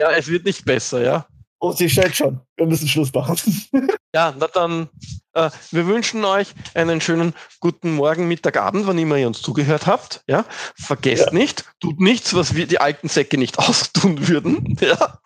[0.00, 1.26] Ja, es wird nicht besser, ja.
[1.64, 2.40] Oh, sie stellt schon.
[2.56, 3.36] Wir müssen Schluss machen.
[4.14, 4.88] ja, na dann,
[5.32, 9.86] äh, wir wünschen euch einen schönen guten Morgen, Mittag, Abend, wann immer ihr uns zugehört
[9.86, 10.24] habt.
[10.26, 10.44] Ja,
[10.74, 11.32] vergesst ja.
[11.32, 14.76] nicht, tut nichts, was wir die alten Säcke nicht austun würden.
[14.80, 15.20] Ja.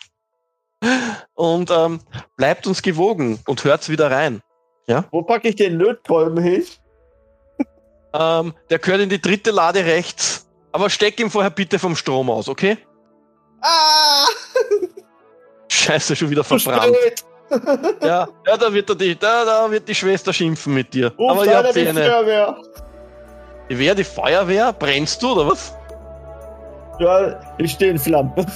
[1.32, 2.00] Und ähm,
[2.36, 4.42] bleibt uns gewogen und hört's wieder rein.
[4.86, 5.06] Ja?
[5.10, 6.64] Wo packe ich den Lötkolben hin?
[8.12, 10.46] Ähm, der gehört in die dritte Lade rechts.
[10.72, 12.76] Aber steck ihm vorher bitte vom Strom aus, okay?
[13.62, 14.26] Ah!
[15.86, 16.96] Scheiße, schon wieder verbrannt.
[18.02, 21.12] ja, ja, da wird, die, da, da wird die Schwester schimpfen mit dir.
[21.18, 22.02] Ruf Aber ihr habt die eine.
[22.02, 22.56] Feuerwehr.
[23.70, 24.72] Die Wer, die Feuerwehr?
[24.72, 25.74] Brennst du oder was?
[26.98, 28.32] Ja, ich stehe in Flammen.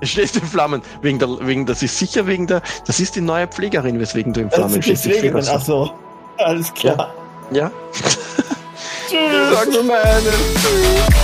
[0.00, 0.82] Du stehst in Flammen.
[1.00, 4.40] Wegen der, wegen, das ist sicher wegen der, das ist die neue Pflegerin, weswegen du
[4.40, 5.04] in Flammen stehst.
[5.04, 5.90] Pflegerin, ach so.
[6.36, 7.14] Alles klar.
[7.50, 7.58] Ja.
[7.58, 7.70] ja.
[9.08, 9.54] Tschüss.
[9.54, 10.30] Sag nur meine.
[10.60, 11.23] Tschüss.